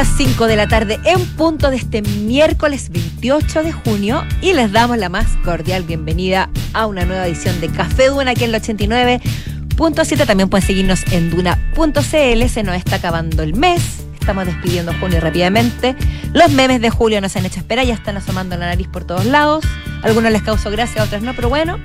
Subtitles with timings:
[0.00, 4.72] las 5 de la tarde en punto de este miércoles 28 de junio y les
[4.72, 8.62] damos la más cordial bienvenida a una nueva edición de Café Duna aquí en el
[8.62, 10.26] 89.7.
[10.26, 12.48] También pueden seguirnos en duna.cl.
[12.48, 13.82] Se nos está acabando el mes.
[14.18, 15.94] Estamos despidiendo junio rápidamente.
[16.32, 19.26] Los memes de julio nos han hecho esperar, ya están asomando la nariz por todos
[19.26, 19.66] lados.
[20.02, 21.78] algunos les causó gracia, otros no, pero bueno.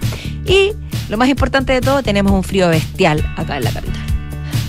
[0.46, 0.72] Y
[1.10, 4.04] lo más importante de todo, tenemos un frío bestial acá en la capital.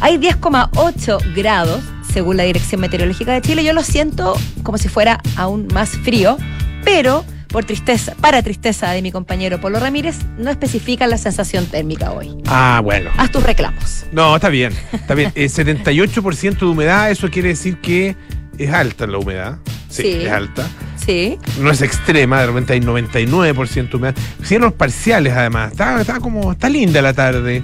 [0.01, 1.81] Hay 10,8 grados
[2.17, 3.62] según la Dirección Meteorológica de Chile.
[3.62, 6.39] Yo lo siento como si fuera aún más frío,
[6.82, 12.13] pero por tristeza, para tristeza de mi compañero Polo Ramírez, no especifica la sensación térmica
[12.13, 12.35] hoy.
[12.46, 13.11] Ah, bueno.
[13.18, 14.07] Haz tus reclamos.
[14.13, 15.31] No, está bien, está bien.
[15.35, 18.17] Eh, 78% de humedad, eso quiere decir que
[18.57, 19.59] es alta la humedad.
[19.90, 20.12] Sí, Sí.
[20.23, 20.67] es alta.
[20.96, 21.39] Sí.
[21.61, 24.14] No es extrema, de repente hay 99% de humedad.
[24.43, 25.73] Cielos parciales además.
[25.73, 27.62] Está, está como, está linda la tarde.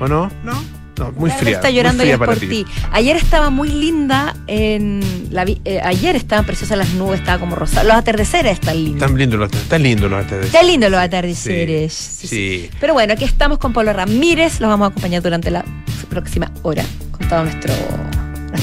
[0.00, 0.30] ¿O no?
[0.42, 0.54] No,
[1.00, 1.56] no, muy fría.
[1.56, 2.64] está llorando fría por ti.
[2.92, 5.00] Ayer estaba muy linda en
[5.30, 7.84] la eh, ayer estaban preciosas las nubes, estaba como rosada.
[7.84, 9.02] Los atardeceres están lindos.
[9.02, 10.46] Están lindos los, están lindos los atardeceres.
[10.54, 11.92] Están lindos los atardeceres.
[11.92, 12.36] Sí, Sí, sí.
[12.68, 12.70] sí.
[12.80, 14.60] Pero bueno, aquí estamos con Pablo Ramírez.
[14.60, 15.64] Los vamos a acompañar durante la
[16.08, 17.72] próxima hora con todo nuestro,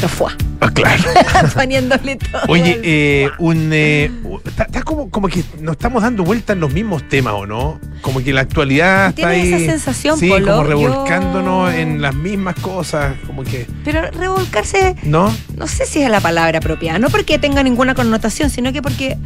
[0.08, 0.36] foie.
[0.59, 1.03] Ah, claro.
[1.53, 2.42] Poniéndole todo.
[2.48, 4.12] Oye, eh, un eh,
[4.45, 7.80] está, está como, como que nos estamos dando vuelta en los mismos temas, ¿o no?
[8.02, 9.64] Como que la actualidad está ¿Tienes ahí.
[9.64, 10.48] esa sensación, sí, Polo?
[10.48, 15.34] como revolcándonos Yo- en las mismas cosas, como que, Pero revolcarse, ¿no?
[15.56, 17.00] no sé si es la palabra apropiada.
[17.00, 19.18] No porque tenga ninguna connotación, sino que porque,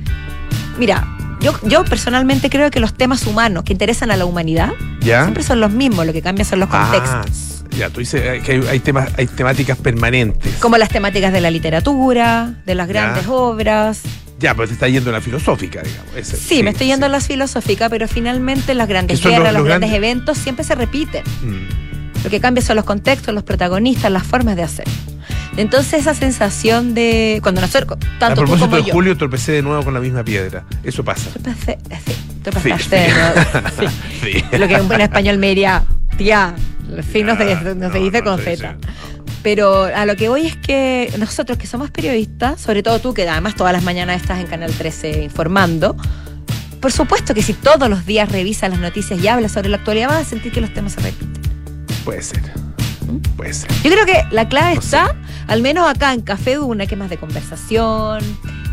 [0.77, 1.07] mira,
[1.41, 4.69] yo, yo personalmente creo que los temas humanos que interesan a la humanidad
[5.01, 5.23] ¿Ya?
[5.23, 7.60] siempre son los mismos, lo que cambia son los contextos.
[7.77, 10.55] Ya, tú dices eh, que hay, hay temas, hay temáticas permanentes.
[10.59, 13.31] Como las temáticas de la literatura, de las grandes Ya.
[13.31, 14.01] obras.
[14.39, 16.15] Ya, pero te está yendo en la filosófica, digamos.
[16.15, 17.09] ese- Sí, me estoy yendo sí.
[17.09, 20.65] a las filosóficas, pero finalmente las grandes guerras, los- los, los grandes grandes- eventos siempre
[20.65, 21.23] se repiten.
[21.43, 22.23] Mm.
[22.23, 24.85] Lo que cambia son los contextos, los protagonistas, las formas de hacer.
[25.57, 29.51] Entonces esa sensación de cuando nosotros, A tanto tú propósito como de yo, Julio, tropecé
[29.53, 30.63] de nuevo con la misma piedra.
[30.83, 31.29] Eso pasa.
[31.31, 33.13] Tropecé- sí, tropezaste Sí, de sí.
[33.13, 33.69] nuevo.
[33.79, 33.85] Sí.
[34.51, 34.57] Sí.
[34.57, 35.83] Lo que en buen español me diría,
[36.17, 36.55] tía,
[37.11, 38.77] sí no se, no se dice con Z.
[39.43, 43.27] Pero a lo que voy es que nosotros que somos periodistas, sobre todo tú que
[43.27, 45.95] además todas las mañanas estás en Canal 13 informando,
[46.79, 50.09] por supuesto que si todos los días revisas las noticias y hablas sobre la actualidad
[50.09, 51.41] vas a sentir que los temas se repiten.
[52.03, 52.41] Puede ser.
[53.35, 53.71] Puede ser.
[53.83, 55.15] Yo creo que la clave No está,
[55.47, 58.23] al menos acá en Café Duna, que es más de conversación,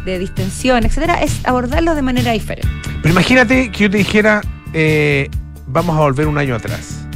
[0.05, 2.69] de distensión, etcétera, es abordarlo de manera diferente.
[3.03, 5.29] Pero imagínate que yo te dijera, eh,
[5.67, 7.08] vamos a volver un año atrás.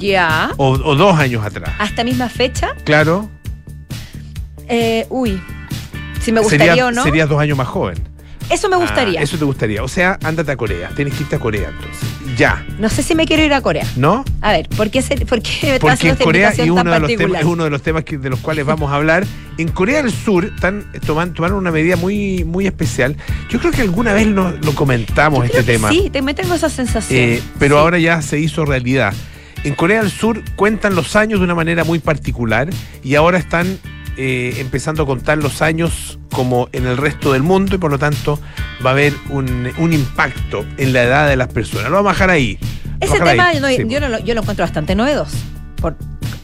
[0.00, 0.50] Ya.
[0.56, 1.70] O, o dos años atrás.
[1.78, 3.28] A esta misma fecha, Claro.
[4.68, 5.40] eh, uy,
[6.20, 7.02] si me gustaría sería, o no.
[7.02, 7.98] Serías dos años más joven.
[8.50, 9.20] Eso me gustaría.
[9.20, 9.84] Ah, eso te gustaría.
[9.84, 10.90] O sea, ándate a Corea.
[10.96, 12.08] Tienes que irte a Corea entonces.
[12.36, 12.64] Ya.
[12.80, 13.86] No sé si me quiero ir a Corea.
[13.94, 14.24] ¿No?
[14.40, 17.14] A ver, ¿por qué, se- por qué me Porque en Corea, y uno de los
[17.16, 19.24] temas, es uno de los temas que- de los cuales vamos a hablar,
[19.56, 23.16] en Corea del Sur están toman- tomaron una medida muy, muy especial.
[23.50, 25.88] Yo creo que alguna vez lo, lo comentamos este que tema.
[25.90, 27.20] Sí, te me tengo esa sensación.
[27.20, 27.80] Eh, pero Sí.
[27.80, 29.14] ahora ya se hizo realidad.
[29.64, 32.68] En Corea del Sur cuentan los años de una manera muy particular
[33.04, 33.78] y ahora están
[34.16, 37.98] eh, empezando a contar los años como en el resto del mundo y por lo
[37.98, 38.40] tanto
[38.84, 41.90] va a haber un, un impacto en la edad de las personas.
[41.90, 42.58] Lo vamos a dejar ahí.
[43.00, 43.60] Ese tema ahí.
[43.60, 45.36] no- Sí, yo, no lo, yo lo encuentro bastante novedoso.
[45.76, 45.96] Por,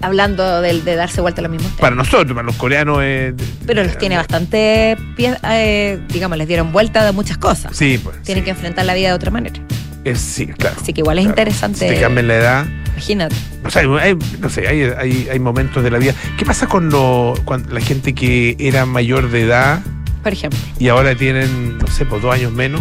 [0.02, 1.80] hablando del- de, darse vuelta a los mismos temas.
[1.80, 2.98] Para nosotros, para los coreanos.
[3.02, 3.34] eh,
[3.66, 7.74] pero los tiene bastante, eh, digamos, les dieron vuelta de muchas cosas.
[7.76, 8.20] Sí, pues.
[8.22, 8.44] Tienen sí.
[8.44, 9.58] que enfrentar la vida de otra manera.
[10.04, 10.76] Es- sí, claro.
[10.80, 11.32] Así que igual es claro.
[11.40, 11.78] interesante.
[11.88, 12.66] Si te cambian la edad.
[12.96, 13.36] Imagínate.
[13.64, 16.14] O sea, hay, no sé, hay, hay, hay momentos de la vida.
[16.38, 19.80] ¿Qué pasa con lo, cuando la gente que era mayor de edad
[20.22, 20.58] Por ejemplo.
[20.78, 22.80] y ahora tienen, no sé, pues dos años menos?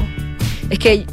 [0.69, 1.05] Es que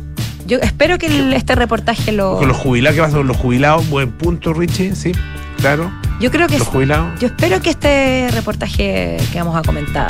[0.46, 2.38] yo espero que el- este reportaje lo.
[2.38, 3.88] Con los jubilados, ¿qué pasa con los jubilados?
[3.88, 5.12] Buen punto, Richie, sí,
[5.58, 5.90] claro.
[6.20, 7.18] Yo creo que Los jubilados.
[7.20, 10.08] Yo espero que este reportaje que vamos a comentar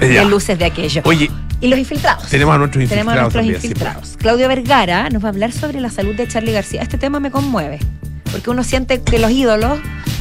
[0.00, 0.24] ya.
[0.24, 1.02] luces de aquello.
[1.04, 1.30] Oye,
[1.60, 2.26] Y los infiltrados.
[2.28, 4.16] tenemos a nuestros Tenemos infiltrados a nuestros también, sí, infiltrados.
[4.18, 6.82] Claudio Vergara nos va a hablar sobre la salud de Charlie García.
[6.82, 7.78] Este tema me conmueve,
[8.30, 9.78] porque uno siente que los ídolos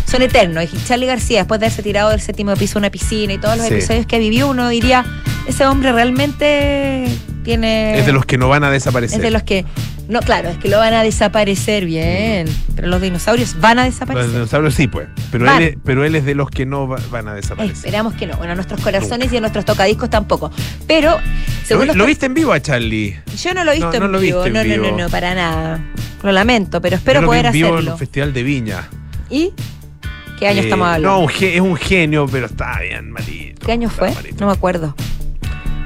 [0.09, 0.63] son eternos.
[0.73, 3.57] Y Charlie García, después de haberse tirado del séptimo piso de una piscina y todos
[3.57, 3.73] los Sí.
[3.75, 5.05] episodios que vivió, uno diría,
[5.47, 7.07] ese hombre realmente
[7.47, 7.97] tiene...
[7.97, 9.21] Es de los que no van a es desaparecer.
[9.21, 9.65] de los que...
[10.09, 13.93] No, claro, es que lo van a desaparecer bien, pero los dinosaurios van a Los
[13.95, 14.31] desaparecer.
[14.31, 15.07] dinosaurios sí, pues.
[15.31, 15.61] Pero Van.
[15.61, 17.75] él, es- pero él es de los que no va- van a desaparecer.
[17.75, 18.37] Esperamos que no.
[18.37, 20.49] Bueno, a nuestros corazones y a nuestros tocadiscos tampoco.
[20.87, 21.17] Pero,
[21.65, 23.17] según ¿Lo, los lo viste en vivo a Charlie?
[23.41, 24.43] Yo no lo he visto No, no en lo vivo.
[24.43, 24.97] viste en no, no, vivo.
[24.97, 25.79] no, no, para nada.
[26.23, 27.91] Lo lamento, pero espero Yo lo vi poder en vivo en hacerlo.
[27.93, 28.87] un festival de Viña.
[29.29, 29.51] ¿Y
[30.39, 31.19] qué año Eh, estamos hablando?
[31.21, 33.65] No, es un genio, pero está bien malito.
[33.65, 34.11] ¿Qué año fue?
[34.13, 34.37] malito.
[34.39, 34.95] No me acuerdo.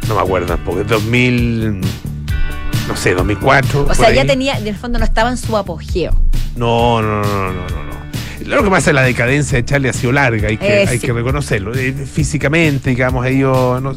[0.07, 0.81] No me acuerdo tampoco.
[0.81, 1.81] Es 2000.
[2.87, 3.85] No sé, 2004.
[3.89, 4.27] O sea, ya ahí.
[4.27, 6.11] tenía, en el fondo no estaba en su apogeo.
[6.55, 7.91] No, no, no, no, no, no.
[8.45, 10.87] Lo que pasa es que la decadencia de Charlie ha sido larga, hay que, Eh,
[10.87, 11.05] hay sí.
[11.05, 11.73] que reconocerlo.
[11.75, 13.95] Eh, físicamente, digamos, yo no,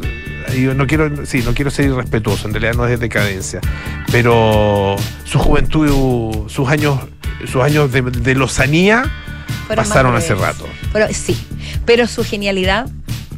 [0.86, 3.60] quiero, sí, no quiero ser irrespetuoso, en realidad no es decadencia.
[4.12, 7.00] Pero su juventud, sus años,
[7.50, 9.10] sus años de, de lozanía
[9.74, 10.66] pasaron hace rato.
[10.92, 11.36] Pero sí,
[11.86, 12.86] pero su genialidad,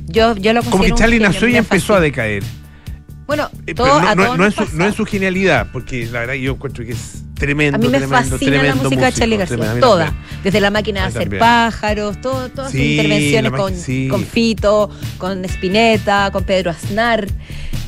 [0.06, 2.42] yo, yo lo Como que Charlie nació y empezó a decaer.
[3.26, 6.34] Bueno, Eh, todo, no, a no- no nos su, no su genialidad, porque la verdad
[6.34, 7.74] yo encuentro que es tremendo.
[7.76, 10.14] A mí me tremendo, fascina la música de Charlie García, toda.
[10.44, 11.40] Desde la máquina de hacer también.
[11.40, 14.06] pájaros, todo, todas sus Sí, intervenciones la con, sí.
[14.08, 17.26] con Fito, con Spinetta, con Pedro Aznar.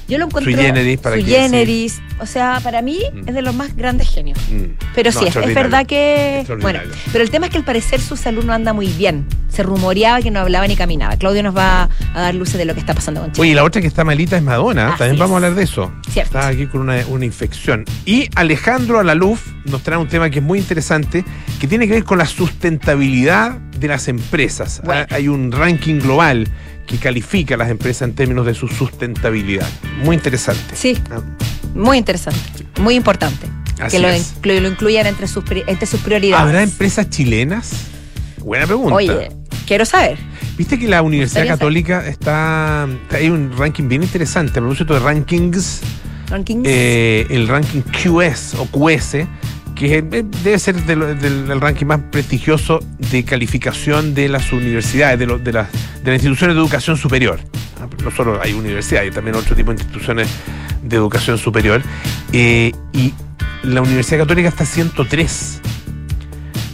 [0.08, 0.52] Yo lo encuentro.
[0.56, 1.36] Generis, para sui que- sí.
[1.36, 2.00] generis.
[2.20, 3.28] O sea, para mí Mm.
[3.28, 4.38] es de los más grandes genios.
[4.50, 4.64] Mm.
[4.94, 6.44] Pero No, sí, es, verdad que.
[6.60, 6.80] Bueno,
[7.12, 9.26] pero el tema es que al parecer su salud no anda muy bien.
[9.48, 11.16] Se rumoreaba que no hablaba ni caminaba.
[11.16, 13.42] Claudio nos va a dar luces de lo que está pasando con Chile.
[13.42, 14.88] Oye, y la otra que está malita es Madonna.
[14.90, 15.92] Así También vamos a hablar de eso.
[16.10, 16.38] Cierto.
[16.38, 17.84] Está aquí con una, una infección.
[18.04, 21.24] Y Alejandro Alaluf nos trae un tema que es muy interesante,
[21.60, 24.80] que tiene que ver con la sustentabilidad de las empresas.
[24.84, 25.06] Bueno.
[25.10, 26.48] Ah, Hay un ranking global
[26.88, 29.68] que califica a las empresas en términos de su sustentabilidad.
[30.02, 30.74] Muy interesante.
[30.74, 31.20] Sí, Ah,
[31.74, 32.40] muy interesante.
[32.80, 33.46] Muy importante.
[33.80, 34.34] Así que lo, es.
[34.42, 36.44] inclu- lo incluyan entre sus, entre sus prioridades.
[36.44, 37.70] ¿Habrá empresas chilenas?
[38.38, 38.94] Buena pregunta.
[38.94, 39.28] Oye,
[39.66, 40.18] quiero saber.
[40.56, 42.88] Viste que la Universidad Católica está.
[43.12, 44.58] Hay un ranking bien interesante.
[44.58, 45.80] A propósito de rankings.
[46.28, 46.62] Rankings.
[46.66, 49.26] eh, el ranking QS o QS,
[49.78, 50.02] que eh,
[50.42, 51.02] debe ser del,
[51.50, 52.80] el ranking más prestigioso
[53.10, 55.68] de calificación de las universidades, de, lo- de, las,
[56.02, 57.38] de las instituciones de educación superior.
[57.80, 60.28] Ah, No solo hay universidades, hay también otro tipo de instituciones
[60.82, 61.80] de educación superior.
[62.32, 63.12] Eh, y
[63.62, 65.60] la Universidad Católica está 103.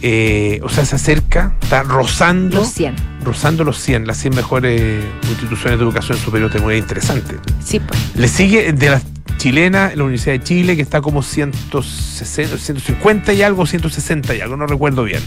[0.01, 2.95] Eh, o sea, se acerca, está rozando, los 100.
[3.23, 6.51] rozando los 100, las 100 mejores instituciones de educación superior.
[6.51, 7.35] Tengo una interesante.
[7.63, 7.99] Sí, pues.
[8.15, 9.03] Le sigue de las
[9.37, 14.57] chilenas la Universidad de Chile, que está como 160, 150 y algo, 160 y algo,
[14.57, 15.21] no recuerdo bien.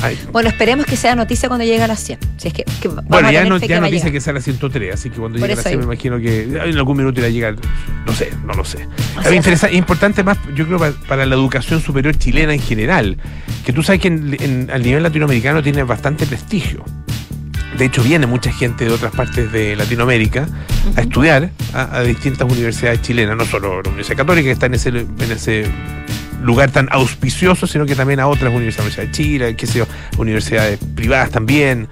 [0.00, 2.20] Ay, Bueno, esperemos que sea noticia cuando llegue a las 100.
[2.36, 2.64] Si es que,
[3.08, 4.12] bueno, ya, no, ya que va nos a dice llegar.
[4.12, 6.18] que sale a 103, así que cuando Por llegue a la eso 100 me imagino
[6.20, 7.56] que en algún minuto irá a llegar,
[8.06, 8.86] no sé, no lo sé.
[9.24, 13.16] Es importante más, yo creo, para, para la educación superior chilena en general,
[13.66, 16.84] que tú sabes que en, en- al nivel latinoamericano tiene bastante prestigio.
[17.78, 20.48] De hecho, viene mucha gente de otras partes de Latinoamérica
[20.96, 24.74] a estudiar a, a distintas universidades chilenas, no solo la Universidad Católica, que está en
[24.74, 25.64] ese, en ese
[26.42, 29.86] lugar tan auspicioso, sino que también a otras universidades, Universidad de Chile, qué sé yo,
[30.18, 31.88] universidades privadas también.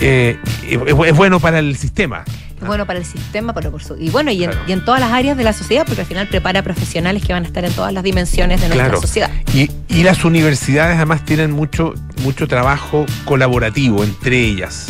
[0.00, 2.24] Eh, es, es bueno para el sistema.
[2.60, 4.64] Es bueno para el sistema, pero por su, y bueno, y en, Claro.
[4.66, 7.44] y en todas las áreas de la sociedad, porque al final prepara profesionales que van
[7.44, 9.00] a estar en todas las dimensiones de nuestra Claro.
[9.02, 9.30] sociedad.
[9.54, 11.92] Y, y las universidades además tienen mucho,
[12.22, 14.86] mucho trabajo colaborativo entre ellas.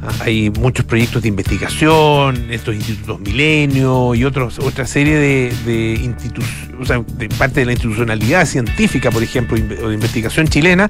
[0.00, 5.94] Ah, Hay muchos proyectos de investigación, estos institutos milenio y otros, otra serie de, de
[6.00, 6.42] institu-
[6.80, 10.88] o sea, de parte de la institucionalidad científica, por ejemplo, o de investigación chilena,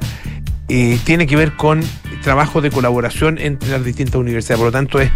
[0.68, 1.82] eh, tiene que ver con
[2.22, 4.58] trabajo de colaboración entre las distintas universidades.
[4.58, 5.10] Por lo tanto, es,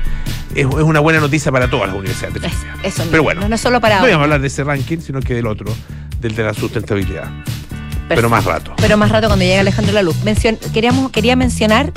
[0.55, 2.43] es, es una buena noticia para todas las universidades.
[2.45, 2.53] Es-
[2.95, 3.07] eso.
[3.11, 5.35] Pero bueno, no es solo para no íbamos a hablar de ese ranking, sino que
[5.35, 5.73] del otro,
[6.21, 7.31] del de la sustentabilidad.
[8.09, 8.75] Pero más rato.
[8.77, 10.17] pero más rato cuando llegue Alejandro La Luz.
[10.25, 11.93] Mencion- queríamos, quería mencionar,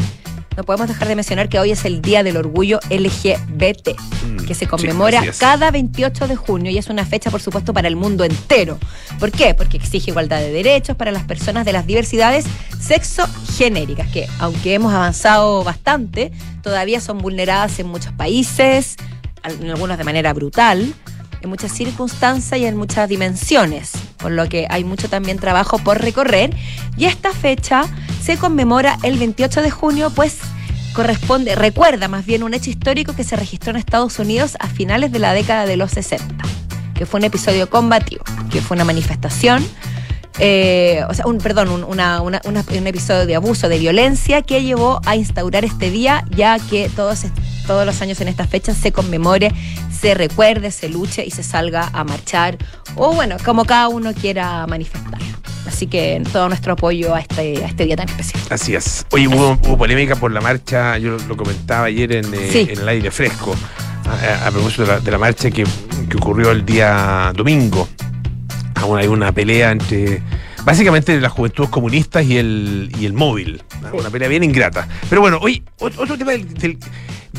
[0.55, 4.55] no podemos dejar de mencionar que hoy es el Día del Orgullo LGBT, Mm, que
[4.55, 8.23] se conmemora cada 28 de junio y es una fecha, por supuesto, para el mundo
[8.23, 8.79] entero.
[9.19, 9.53] ¿Por qué?
[9.53, 12.45] Porque exige igualdad de derechos para las personas de las diversidades
[12.79, 16.31] sexogenéricas, que aunque hemos avanzado bastante,
[16.61, 18.95] todavía son vulneradas en muchos países,
[19.43, 20.93] en algunos de manera brutal,
[21.45, 26.01] en muchas circunstancias y en muchas dimensiones, por lo que hay mucho también trabajo por
[26.01, 26.53] recorrer.
[26.97, 27.85] Y esta fecha
[28.21, 30.37] se conmemora el 28 de junio, pues
[30.93, 35.11] corresponde, recuerda más bien un hecho histórico que se registró en Estados Unidos a finales
[35.11, 36.25] de la década de los 60,
[36.93, 39.65] que fue un episodio combativo, que fue una manifestación.
[40.39, 45.15] eh, o sea, un, perdón, un, un episodio de abuso, de violencia que llevó a
[45.15, 47.25] instaurar este día, ya que todos,
[47.67, 49.53] todos los años en esta fecha se conmemore,
[49.99, 52.57] se recuerde, se luche y se salga a marchar,
[52.95, 55.19] o bueno, como cada uno quiera manifestar.
[55.67, 58.41] Así que todo nuestro apoyo a este, a este día tan especial.
[58.49, 59.05] Así es.
[59.11, 62.67] Oye, hubo, hubo polémica por la marcha, yo lo, lo comentaba ayer en, eh, Sí.
[62.71, 63.55] en el aire fresco,
[64.05, 65.63] a, a- propósito de la, de la marcha que,
[66.09, 67.89] que ocurrió el día domingo.
[68.75, 70.21] Aún hay una pelea entre,
[70.63, 73.63] básicamente, las juventudes comunistas y el, y el móvil.
[73.71, 73.97] Sí.
[73.97, 74.87] Una pelea bien ingrata.
[75.09, 76.77] Pero bueno, ot- otro tema del, del-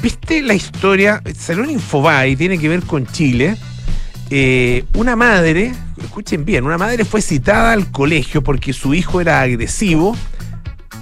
[0.03, 1.23] ¿Viste la historia?
[1.39, 3.57] Salió en Infobae, tiene que ver con Chile.
[4.31, 5.73] Eh, una madre,
[6.03, 10.17] escuchen bien, una madre fue citada al colegio porque su hijo era agresivo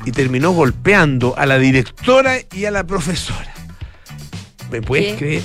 [0.05, 3.53] y terminó golpeando a la directora y a la profesora.
[4.71, 5.19] ¿Me puedes ¿Qué?
[5.19, 5.43] creer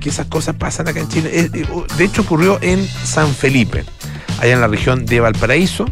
[0.00, 1.30] que esas cosas pasan acá en Chile?
[1.32, 1.66] Eh, eh,
[1.96, 3.84] De hecho, ocurrió en San Felipe,
[4.42, 5.86] allá en la región de Valparaíso.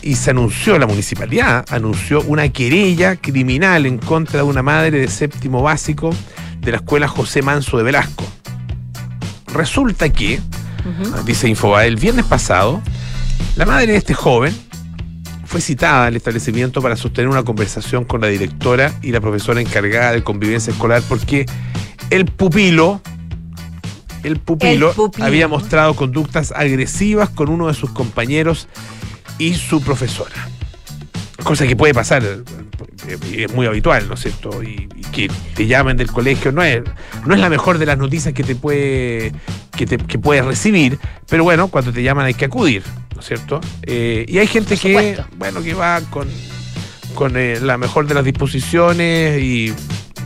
[0.00, 5.08] y se anunció, la municipalidad anunció una querella criminal en contra de una madre de
[5.08, 6.10] séptimo básico
[6.60, 8.24] de la escuela José Manso de Velasco.
[9.52, 10.40] Resulta que,
[11.26, 12.80] dice Infobae, el viernes pasado,
[13.56, 14.54] la madre de este joven
[15.44, 20.12] fue citada al establecimiento para sostener una conversación con la directora y la profesora encargada
[20.12, 21.44] de convivencia escolar porque
[22.08, 23.02] el pupilo,
[24.22, 25.26] el pupilo, El pupilo.
[25.26, 28.68] había mostrado conductas agresivas con uno de sus compañeros
[29.38, 30.48] y su profesora.
[31.42, 34.62] Cosa que puede pasar, eh, es muy habitual, ¿no es cierto?
[34.62, 36.82] Y, y que te llamen del colegio no es,
[37.26, 39.32] no es la mejor de las noticias que te puede
[39.76, 40.98] que, te, que puedes recibir,
[41.28, 42.82] pero bueno, cuando te llaman hay que acudir,
[43.14, 43.60] ¿no es cierto?
[43.82, 46.28] Eh, y hay gente que, bueno, que va con,
[47.14, 49.72] con eh, la mejor de las disposiciones y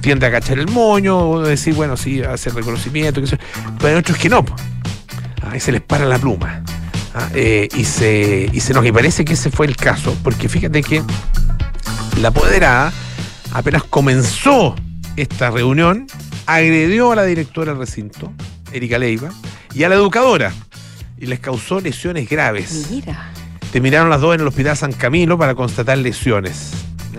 [0.06, 3.36] tiende a cachar el moño, o decir, bueno, sí, hacer reconocimiento, que
[3.76, 4.44] pero hay otros que no.
[5.50, 6.62] Ahí se les para la pluma.
[7.12, 10.48] Ah, eh, y se y se nos y parece que ese fue el caso, porque
[10.48, 11.02] fíjate que
[12.20, 12.92] la apoderada
[13.52, 14.76] apenas comenzó
[15.16, 16.06] esta reunión,
[16.46, 18.32] agredió a la directora del recinto,
[18.70, 19.30] Erika Leiva,
[19.75, 20.52] y a la educadora,
[21.18, 22.86] y les causó lesiones graves.
[22.92, 23.32] Mira.
[23.72, 26.70] Terminaron las dos en el Hospital San Camilo para constatar lesiones.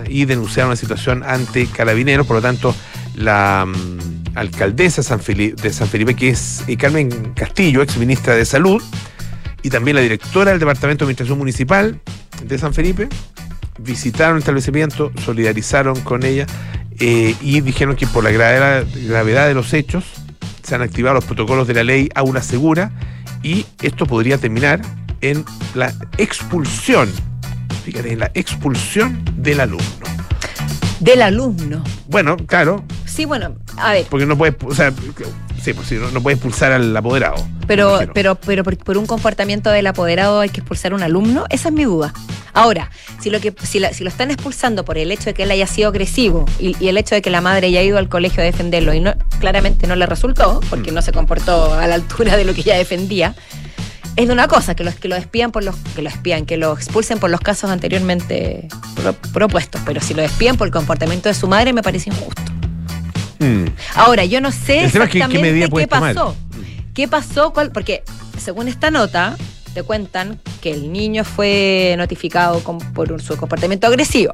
[0.07, 2.27] Y denunciaron la situación ante carabineros.
[2.27, 2.75] Por lo tanto,
[3.15, 8.81] la mm, alcaldesa de San Felipe, que es Carmen Castillo, ex ministra de Salud,
[9.63, 11.99] y también la directora del Departamento de Administración Municipal
[12.43, 13.09] de San Felipe,
[13.79, 16.45] visitaron el establecimiento, solidarizaron con ella
[16.99, 20.05] eh, y dijeron que por la gravedad de los hechos
[20.63, 22.91] se han activado los protocolos de la ley Aula Segura
[23.43, 24.81] y esto podría terminar
[25.21, 27.09] en la expulsión,
[27.91, 29.85] fíjate, en la expulsión del alumno.
[30.99, 31.83] Del alumno.
[32.07, 34.91] Bueno, claro, Sí, bueno, a ver, porque no puedes, o sea,
[35.63, 37.35] sí, pues sí, no, no puedes expulsar al apoderado.
[37.65, 41.45] pero, pero, pero por, por un comportamiento del apoderado hay que expulsar a un alumno,
[41.49, 42.13] esa es mi duda.
[42.53, 42.91] Ahora,
[43.21, 45.51] si lo que si, la- si lo están expulsando por el hecho de que él
[45.51, 48.41] haya sido agresivo y, y el hecho de que la madre haya ido al colegio
[48.43, 50.95] a defenderlo y no claramente no le resultó, porque Mm.
[50.95, 53.33] no se comportó a la altura de lo que ella defendía,
[54.17, 56.57] es de una cosa, que los que lo despidan por los que lo espían, que
[56.57, 61.29] lo expulsen por los casos anteriormente pro- propuestos, pero si lo despiden por el comportamiento
[61.29, 62.41] de su madre me parece injusto.
[63.39, 63.65] Mm.
[63.95, 66.13] Ahora, yo no sé ¿qué exactamente qué, tomar?
[66.15, 66.35] pasó.
[66.93, 67.53] ¿Qué pasó?
[67.53, 67.71] ¿Cuál?
[67.71, 68.03] Porque
[68.39, 69.37] según esta nota,
[69.75, 74.33] te cuentan que el niño fue notificado con- por un- su comportamiento agresivo,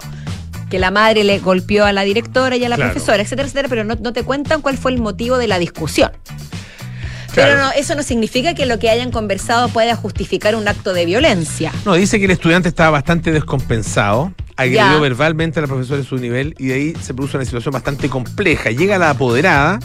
[0.70, 2.92] que la madre le golpeó a la directora y a la Claro.
[2.94, 6.12] profesora, etcétera, etcétera, pero no, no te cuentan cuál fue el motivo de la discusión.
[7.36, 11.06] Pero no, eso no significa que lo que hayan conversado pueda justificar un acto de
[11.06, 11.72] violencia.
[11.86, 15.00] No, dice que el estudiante estaba bastante descompensado, agredió Ya.
[15.00, 18.10] verbalmente a la profesora de su nivel y de ahí se produce una situación bastante
[18.10, 18.70] compleja.
[18.72, 19.80] Llega la apoderada,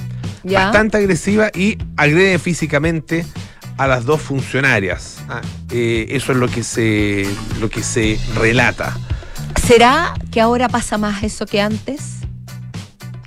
[0.45, 0.65] Ya.
[0.65, 3.25] bastante agresiva y agrede físicamente
[3.79, 5.19] a las dos funcionarias.
[5.29, 5.41] Ah,
[5.71, 7.27] eh, eso es lo que se
[7.61, 8.97] lo que se relata.
[9.67, 12.17] ¿Será que ahora pasa más eso que antes?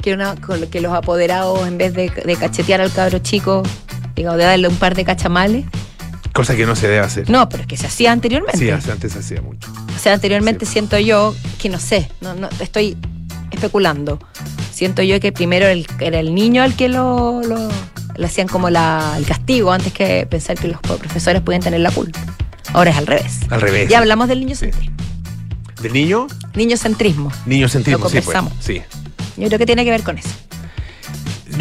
[0.01, 3.61] Que, una- con- que los apoderados, en vez de, de cachetear al cabro chico,
[4.15, 5.65] digamos, de darle un par de cachamales.
[6.33, 7.29] Cosa que no se debe hacer.
[7.29, 8.57] No, pero es que se hacía anteriormente.
[8.57, 9.67] Sí, antes se hacía mucho.
[9.95, 10.73] O sea, anteriormente Sí.
[10.73, 12.97] siento yo que no sé, no, no, estoy
[13.51, 14.17] especulando.
[14.71, 17.69] Siento yo que primero el- era el niño al que lo, lo-
[18.15, 21.91] le hacían como la, el castigo antes que pensar que los profesores podían tener la
[21.91, 22.19] culpa.
[22.73, 23.39] Ahora es al revés.
[23.49, 23.89] Al revés.
[23.89, 24.65] Ya hablamos del niño Sí.
[24.71, 24.95] centrismo.
[25.81, 26.27] ¿Del niño?
[26.55, 27.31] Niño centrismo.
[27.45, 28.25] Niño centrismo, Lo sí, pues.
[28.25, 28.53] conversamos.
[28.63, 28.81] Sí.
[29.37, 30.29] Yo creo que tiene que ver con eso.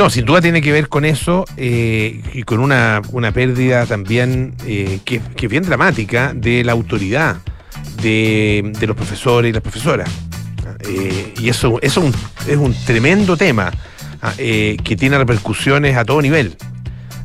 [0.01, 4.55] No, sin duda tiene que ver con eso eh, y con una, una pérdida también
[4.65, 7.37] eh, que, es bien dramática de la autoridad
[8.01, 10.09] de, de los profesores y las profesoras.
[10.89, 12.03] Eh, y eso, eso
[12.49, 13.71] es un, tremendo tema
[14.23, 16.57] ah, que tiene repercusiones a todo nivel.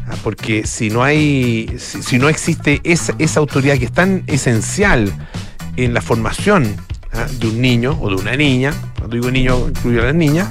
[0.10, 5.14] Ah, Porque si no hay, si no existe esa, esa autoridad que es tan esencial
[5.78, 6.76] en la formación
[7.14, 10.50] ah, de un niño o de una niña, cuando digo niño incluyo a las niñas,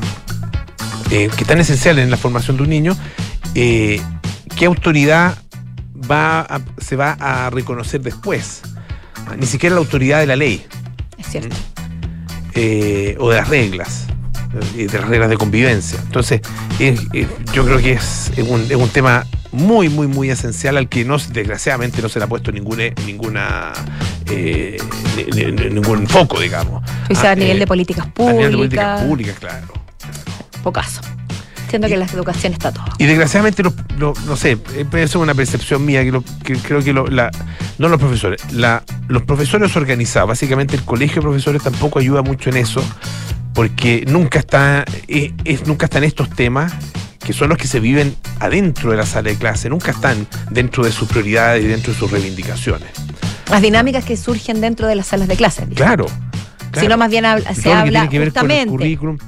[1.15, 2.97] eh, que es tan esencial en la formación de un niño,
[3.55, 4.01] eh,
[4.57, 5.37] ¿qué autoridad
[6.11, 8.63] va a- se va a reconocer después?
[9.39, 10.67] Ni siquiera la autoridad de la ley
[11.19, 11.57] Es cierto.
[12.55, 14.07] eh, o de las reglas,
[14.77, 15.99] eh, de las reglas de convivencia.
[16.05, 16.41] Entonces,
[16.79, 20.77] es- es- yo creo que es, es un, es un tema muy, muy, muy esencial
[20.77, 23.73] al que no, desgraciadamente no se le ha puesto ninguna, ninguna
[24.31, 24.79] eh,
[25.35, 26.83] ni- ni- ningún foco, digamos.
[26.85, 29.03] Tú dices Ah, a nivel eh, de políticas a nivel de políticas públicas.
[29.03, 29.84] públicas, claro.
[30.65, 31.01] Pocaso.
[31.71, 32.85] Siento que en la educación está todo.
[32.99, 36.55] Y desgraciadamente, los- los- no sé, eh, puede ser una percepción mía, que, lo- que
[36.57, 37.31] creo que lo- la-
[37.79, 42.49] no los profesores, la- los profesores organizados, básicamente el colegio de profesores tampoco ayuda mucho
[42.51, 42.83] en eso,
[43.55, 46.73] porque nunca está, eh, es, nunca están estos temas
[47.25, 50.85] que son los que se viven adentro de la sala de clase, nunca están dentro
[50.85, 52.89] de sus prioridades y dentro de sus reivindicaciones.
[53.51, 55.69] Las dinámicas que surgen dentro de las salas de clases.
[55.69, 55.77] digo.
[55.77, 56.07] Claro.
[56.79, 58.59] Si no, más bien habla- Y se lo que habla tiene que ver con el
[58.59, 59.19] justamente currículum.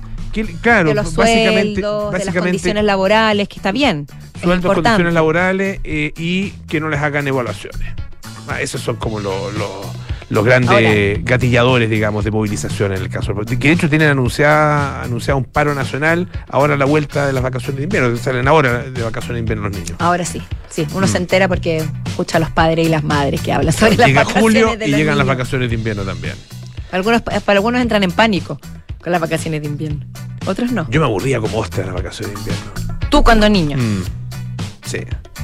[0.45, 4.07] Que, claro, de los básicamente, sueldos, de las condiciones laborales, que está bien.
[4.43, 7.88] sueldos, condiciones laborales eh, y que no les hagan evaluaciones.
[8.47, 9.71] Ah, esos son como los, los,
[10.28, 11.21] los grandes Ahora.
[11.25, 13.35] gatilladores, digamos, de movilización en el caso.
[13.35, 17.43] Que de hecho tienen anunciada, anunciado un paro nacional ahora a la vuelta de las
[17.43, 19.97] vacaciones de invierno, que salen ahora de vacaciones de invierno los niños.
[19.99, 21.11] Ahora sí, sí, uno Mm.
[21.11, 24.21] se entera porque escucha a los padres y las madres que hablan sobre las Llega
[24.21, 26.35] vacaciones julio de y los llegan las vacaciones de invierno también.
[26.93, 28.59] Algunos, para algunos entran en pánico
[29.02, 30.05] con las vacaciones de invierno.
[30.47, 30.88] Otros no.
[30.90, 32.73] Yo me aburría como hostia en las vacaciones de invierno.
[33.11, 34.02] Tú cuando niño, Mm.
[34.85, 34.99] Sí.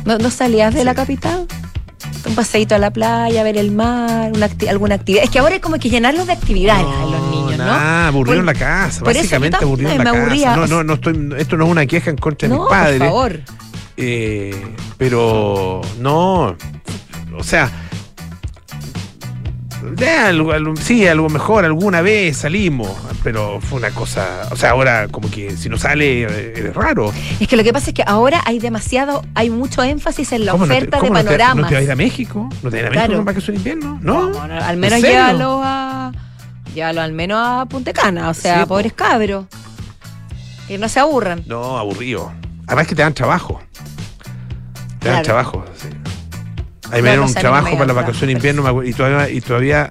[0.05, 0.85] ¿no, no salías de Sí.
[0.87, 1.47] la capital?
[2.25, 5.25] Un paseíto a la playa, ver el mar, una acti- alguna actividad.
[5.25, 8.13] Es que ahora hay como que llenarlos de actividades a los niños, ¿no?
[8.25, 10.47] Por- en la casa, básicamente en la aburría.
[10.55, 10.57] casa.
[10.57, 12.99] No, no, no estoy, esto no es una queja en contra de No, mis padres.
[12.99, 13.41] por favor.
[13.97, 16.57] eh, pero no,
[17.37, 17.71] o sea,
[19.83, 22.91] de algo, algo- sí, algo mejor, alguna vez salimos,
[23.23, 27.13] pero fue una cosa, o sea, ahora como que si no sale eh, es raro.
[27.41, 30.53] Es que lo que pasa es que ahora hay demasiado, hay mucho énfasis en la
[30.53, 31.57] ¿Cómo no te- oferta de no te- panoramas.
[31.57, 32.49] ¿No te vas a ir a México?
[32.63, 33.17] ¿No te vas a ir a México Claro.
[33.17, 33.99] con vacaciones de invierno?
[34.03, 34.31] No.
[34.31, 36.13] No, no, al menos llévalo a.
[36.75, 38.69] Llévalo al menos a Punta Cana, o sea, Sí, po.
[38.69, 39.47] pobres cabros.
[40.69, 41.43] Que no se aburran.
[41.47, 42.33] No, aburrido.
[42.67, 43.61] Además que te dan trabajo.
[45.01, 45.89] Te dan trabajo, sí.
[46.93, 49.91] Ahí me dieron un trabajo para la vacación de invierno y todavía, y todavía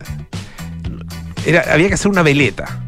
[1.46, 2.80] era, había que hacer una veleta.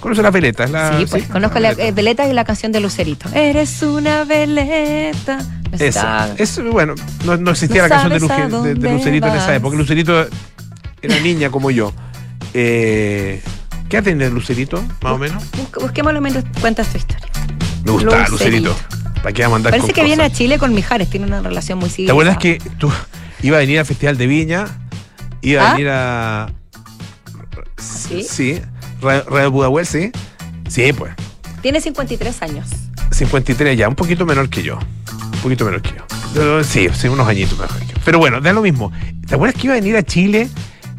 [0.00, 0.70] ¿Conoces las veletas?
[0.70, 1.88] La- sí, pues conozco la veleta.
[1.88, 3.28] eh, veleta y la canción de Lucerito.
[3.34, 5.38] Eres una veleta.
[5.78, 6.34] Esa.
[6.36, 9.56] Es, bueno, no, no existía No la canción de, Luce- Lucerito en esa vas.
[9.56, 9.76] época.
[9.76, 10.26] Lucerito
[11.02, 11.92] era niña como yo.
[12.54, 13.42] Eh,
[13.88, 15.42] ¿Qué tiene Lucerito, más o menos?
[15.52, 17.26] Busque- busquémoslo mientras cuentas tu historia.
[17.84, 18.68] Me gustaba Lucerito.
[18.70, 19.20] Lucerito.
[19.22, 20.30] ¿Para qué vamos a andar Parece con que viene a?
[20.32, 22.06] Chile con Mijares, tiene una relación muy civil.
[22.06, 22.90] ¿Te acuerdas que tú
[23.42, 24.66] iba a venir al Festival de Viña?
[25.42, 25.72] Iba a ¿Ah?
[25.74, 26.52] venir a.
[27.78, 28.22] ¿Sí?
[28.28, 28.60] Sí.
[29.00, 30.10] Ra- Radio Pudahuel, sí.
[30.68, 31.12] Sí, pues.
[31.62, 32.68] Tiene 53 años.
[33.10, 34.78] 53 ya, un poquito menor que yo.
[34.78, 36.64] Un poquito menor que yo.
[36.64, 37.94] Sí, sí, unos añitos mejor que yo.
[38.04, 38.92] Pero bueno, da lo mismo.
[39.26, 40.48] ¿Te acuerdas que iba a venir a Chile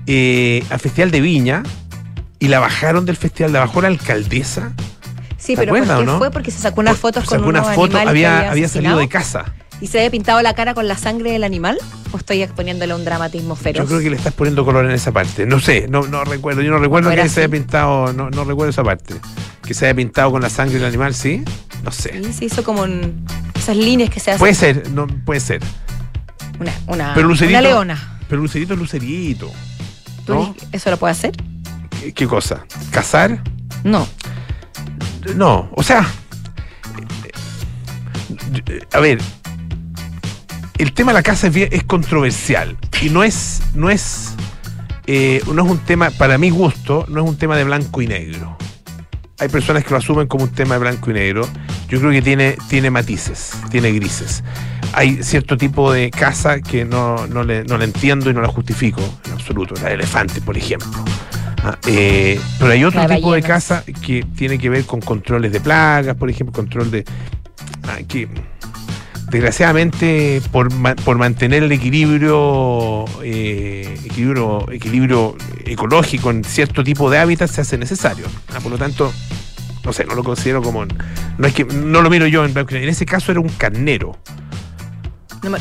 [0.08, 1.64] eh, al Festival de Viña?
[2.40, 4.72] Y la bajaron del festival, la bajó la alcaldesa.
[5.38, 6.18] Sí, ¿Te pero ¿por qué no?
[6.20, 6.30] fue?
[6.32, 8.68] Porque se sacó unas Por- fotos sacó con una unos foto, animales que había, había
[8.68, 9.46] salido de casa.
[9.80, 11.78] ¿Y se había pintado la cara con la sangre del animal?
[12.12, 13.84] ¿O estoy exponiéndole un dramatismo feroz?
[13.84, 15.46] Yo creo que le estás poniendo color en esa parte.
[15.46, 16.62] No sé, no, no recuerdo.
[16.64, 17.52] Yo no recuerdo ¿No era que se haya así?
[17.60, 19.14] pintado, no, no recuerdo esa parte.
[19.64, 21.44] Que se haya pintado con la sangre del animal, ¿sí?
[21.84, 22.24] No sé.
[22.24, 23.24] Sí, se hizo como un-
[23.56, 24.40] esas líneas que se hacen.
[24.40, 25.62] Puede ser, no, puede ser.
[26.60, 28.20] Una, una, Pero Lucerito- una leona.
[28.28, 29.52] Pero Lucerito es Lucerito.
[30.26, 30.56] ¿Tú ¿No?
[30.72, 31.34] ¿Eso lo puede hacer?
[32.02, 32.66] ¿Qué, qué cosa?
[32.92, 33.44] ¿Cazar?
[33.84, 34.08] No.
[35.36, 36.08] No, o sea.
[38.68, 39.20] eh, A ver.
[40.78, 42.78] El tema de la casa es, bien- es controversial.
[43.02, 43.62] Y no es.
[43.74, 44.34] No es.
[45.08, 48.08] eh, no es un tema, para mi gusto, no es un tema de blanco y
[48.08, 48.58] negro.
[49.40, 51.48] Hay personas que lo asumen como un tema de blanco y negro.
[51.88, 54.44] Yo creo que tiene, tiene matices, tiene grises.
[54.94, 58.48] Hay cierto tipo de casa que no, no, le, no la entiendo y no la
[58.48, 59.76] justifico en absoluto.
[59.82, 60.90] La de elefantes, por ejemplo.
[61.64, 65.52] Ah, eh, pero hay otro La tipo de casa que tiene que ver con controles
[65.52, 67.06] de plagas, por ejemplo, control de.
[67.84, 68.28] ah, que
[69.30, 70.70] desgraciadamente por,
[71.04, 75.36] por mantener el equilibrio, eh, equilibrio equilibrio
[75.66, 78.26] ecológico en cierto tipo de hábitat se hace necesario.
[78.54, 79.12] Ah, por lo tanto,
[79.84, 82.76] no sé, no lo considero como no es que no lo miro yo en blanco.
[82.76, 84.18] En ese caso era un carnero.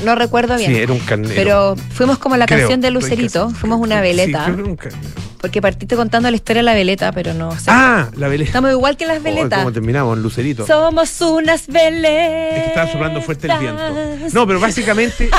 [0.05, 0.73] No, recuerdo bien.
[0.73, 1.35] Sí, era un carnero.
[1.37, 3.51] pero fuimos como la Creo, canción de Lucerito.
[3.51, 4.45] Fuimos una sí, veleta.
[4.45, 5.26] creo que era un carnero.
[5.47, 7.67] Porque partiste contando la historia de la veleta, pero no sé.
[7.69, 8.49] Ah, la veleta.
[8.49, 9.61] Estamos igual que las Oh, veletas.
[9.61, 10.19] ¿Cómo terminamos?
[10.19, 10.67] Lucerito.
[10.67, 12.57] Somos unas veletas.
[12.59, 13.95] Es que estaba soplando fuerte el viento.
[14.33, 15.31] No, pero básicamente.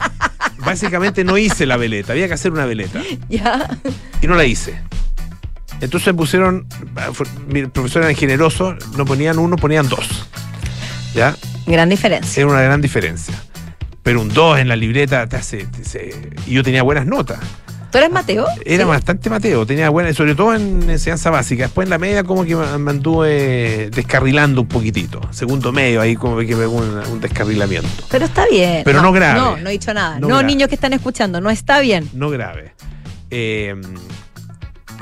[0.58, 2.12] básicamente no hice la veleta.
[2.12, 3.00] Había que hacer una veleta.
[3.28, 3.66] Ya.
[4.20, 4.78] Y no la hice.
[5.80, 6.66] Entonces pusieron.
[7.12, 8.74] fue- Mi profesor era generoso.
[8.96, 10.06] No ponían uno, ponían dos.
[11.14, 11.34] ¿Ya?
[11.66, 12.40] Gran diferencia.
[12.42, 13.34] Era una gran diferencia.
[14.02, 15.66] Pero un dos en la libreta te hace.
[15.66, 17.38] te hace- y yo tenía buenas notas.
[17.90, 18.46] ¿Tú eres Mateo?
[18.64, 18.88] Era Sí.
[18.88, 21.64] bastante Mateo, tenía buenas, sobre todo en enseñanza básica.
[21.64, 25.20] Después en la media como que me anduve descarrilando un poquitito.
[25.30, 27.88] Segundo medio ahí como que me un, un descarrilamiento.
[28.10, 28.82] Pero está bien.
[28.84, 29.38] Pero no grave.
[29.38, 30.18] No, no he dicho nada.
[30.18, 32.08] No niños que están escuchando, no está bien.
[32.12, 32.72] No grave.
[33.30, 33.74] Eh,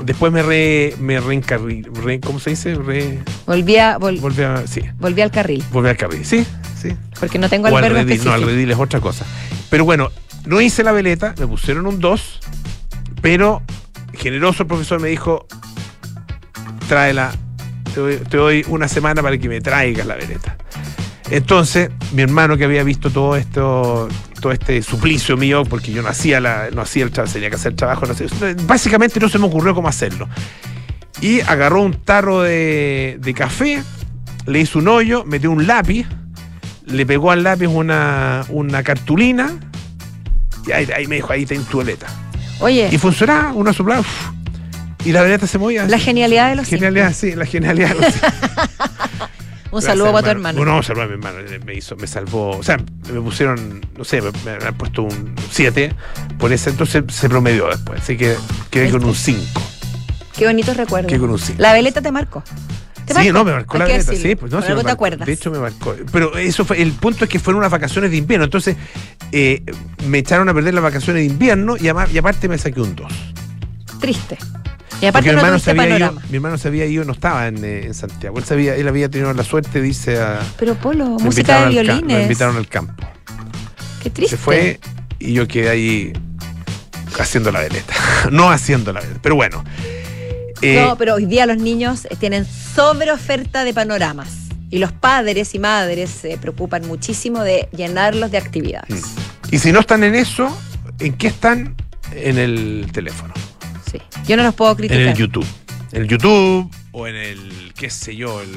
[0.03, 2.75] después me re, me re- ¿cómo se dice?
[2.75, 6.25] Re, Volví, a, vol- volví a, sí, volví al carril, volví al carril.
[6.25, 6.45] Sí,
[6.79, 6.95] sí.
[7.19, 9.25] porque no tengo el verbo redil, no, al redil es otra cosa.
[9.69, 10.11] Pero bueno,
[10.45, 12.39] no hice la veleta, me pusieron un 2,
[13.21, 13.61] pero
[14.13, 15.47] generoso el profesor me dijo,
[16.87, 17.31] tráela,
[17.93, 20.57] te doy, te doy una semana para que me traigas la veleta.
[21.29, 24.07] Entonces, mi hermano que había visto todo esto,
[24.39, 27.55] todo este suplicio mío, porque yo no hacía, la, no hacía el trabajo, tenía que
[27.55, 28.27] hacer trabajo, no sé,
[28.67, 30.29] básicamente no se me ocurrió cómo hacerlo.
[31.21, 33.81] Y agarró un tarro de, de café,
[34.45, 36.05] le hizo un hoyo, metió un lápiz,
[36.85, 39.51] le pegó al lápiz una, una cartulina,
[40.67, 42.07] y ahí, ahí me dijo, ahí tenés tu veleta.
[42.59, 44.29] Oye, Y funcionaba, una soplaba, uf,
[45.05, 45.85] y la veleta se movía.
[45.87, 47.89] la genialidad de los Genialidad, sí, la genialidad.
[47.89, 48.13] de los.
[49.71, 50.63] Un saludo para tu hermano.
[50.63, 51.39] No, un saludo a mi hermano.
[51.65, 52.51] Me hizo, me salvó.
[52.51, 52.77] O sea,
[53.11, 55.93] me pusieron, no sé, me, me han puesto un 7
[56.39, 58.01] por ese, entonces se promedió después.
[58.01, 58.37] Así que
[58.69, 59.41] quedé con un 5.
[60.37, 61.09] Qué bonitos recuerdos.
[61.09, 61.61] Quedé con un 5.
[61.61, 62.41] La veleta te marcó.
[63.05, 63.33] ¿Te Sí, marcó?
[63.33, 64.19] no, me marcó la decirlo.
[64.19, 64.93] sí, pues no, sí, algo te marcó.
[64.95, 65.27] acuerdas.
[65.27, 65.95] De hecho, me marcó.
[66.11, 68.45] Pero eso fue, el punto es que fueron unas vacaciones de invierno.
[68.45, 68.75] Entonces,
[69.31, 69.63] eh,
[70.07, 73.11] me echaron a perder las vacaciones de invierno y, y aparte me saqué un 2.
[73.99, 74.37] Triste.
[74.37, 74.47] Y
[74.91, 77.47] Porque aparte mi no hermano, se había ido, mi hermano se había ido, no estaba
[77.47, 78.37] en, eh, en Santiago.
[78.39, 80.39] Él, sabía, él había tenido la suerte, dice, a.
[80.57, 82.21] Pero Polo, lo música de ca- Lo violines.
[82.23, 82.93] invitaron al campo.
[84.01, 84.37] Qué triste.
[84.37, 84.79] Se fue
[85.19, 86.13] y yo quedé ahí
[87.19, 87.93] haciendo la veleta.
[88.31, 89.63] no haciendo la veleta, pero bueno.
[90.65, 94.29] Eh, No, pero hoy día los niños eh, tienen sobre oferta de panoramas.
[94.71, 99.03] Y los padres y madres se preocupan muchísimo de llenarlos de actividades.
[99.51, 100.55] y si no están en eso,
[100.99, 101.75] ¿en qué están?
[102.13, 103.33] En el teléfono,
[103.91, 103.99] Sí.
[104.27, 105.01] Yo no los puedo en criticar.
[105.01, 105.45] el YouTube.
[105.91, 108.49] En el YouTube o en el, qué sé yo, el...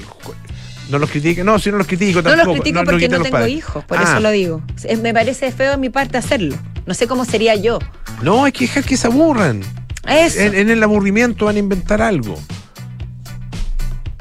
[0.91, 2.47] No los critico, no, si no los critico No tampoco.
[2.55, 4.63] los critico porque no tengo hijos, por Ah, eso lo digo.
[5.03, 6.57] Me parece feo de mi parte hacerlo.
[6.87, 7.79] No sé cómo sería yo.
[8.23, 9.61] No, hay que dejar que se aburran.
[10.09, 10.41] Eso.
[10.41, 12.35] En, en el aburrimiento van a inventar algo.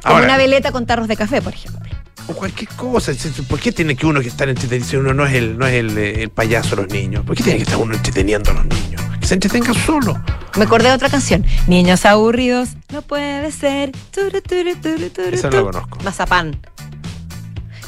[0.01, 1.81] Como Ahora, una veleta con tarros de café, por ejemplo.
[2.27, 3.11] o cualquier cosa.
[3.49, 5.73] ¿Por qué tiene que uno que estar entretenido si uno no es el, no es
[5.73, 7.25] el, eh, el payaso de los niños?
[7.25, 9.01] ¿Por qué tiene que estar uno entreteniendo a los niños?
[9.19, 10.21] Que se entretengan solo.
[10.57, 11.45] Me acordé de otra canción.
[11.67, 13.91] Niños aburridos, no puede ser.
[14.11, 15.99] Turu, turu, turu, turu, Esa no la conozco.
[16.03, 16.57] Mazapán.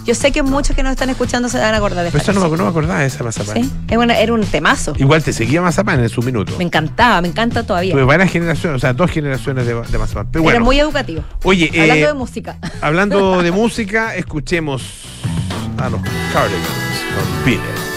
[0.10, 2.32] Yo sé que muchos que nos están escuchando se van a acordar de Pero esta
[2.32, 3.64] esa no, me- no me acordaba de esa mazapán.
[3.64, 4.96] Sí, es una- era un temazo.
[4.98, 6.56] Igual te seguía mazapán en su minuto.
[6.58, 7.92] Me encantaba, me encanta todavía.
[7.94, 10.26] Tuve varias generaciones, o sea, dos generaciones de, de mazapán.
[10.32, 11.24] Pero Era bueno, muy educativo.
[11.44, 12.58] oye, eh, Hablando de música.
[12.82, 14.82] hablando de música, escuchemos
[15.78, 16.02] a los
[16.34, 17.89] Cardigans con Peter.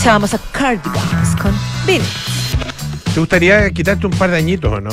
[0.00, 1.54] Escuchábamos a Cardigans con
[1.86, 2.00] Bill.
[3.12, 4.88] ¿Te gustaría quitarte un par de añitos o no?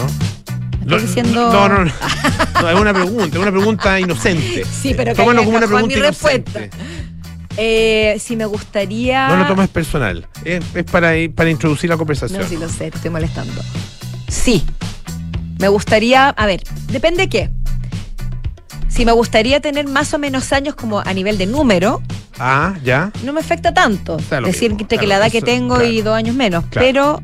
[0.81, 1.91] estás diciendo- No, no, no.
[2.61, 4.65] No, es una pregunta, es una pregunta inocente.
[4.65, 6.49] Sí, pero Tómalo como una pregunta mi respuesta.
[6.59, 6.77] inocente.
[7.55, 9.29] Eh, si me gustaría.
[9.29, 10.27] No lo tomes personal.
[10.43, 12.41] Es, es para, para introducir la conversación.
[12.41, 13.61] No, sí lo sé, te estoy molestando.
[14.27, 14.65] Sí.
[15.57, 16.31] Me gustaría.
[16.31, 17.49] A ver, depende de qué.
[18.89, 22.01] Si me gustaría tener más o menos años como a nivel de número,
[22.39, 23.11] Ah, ya.
[23.23, 24.17] no me afecta tanto.
[24.17, 26.65] Mismo, que la edad que tengo y dos años menos.
[26.69, 26.85] Claro.
[26.87, 27.23] Pero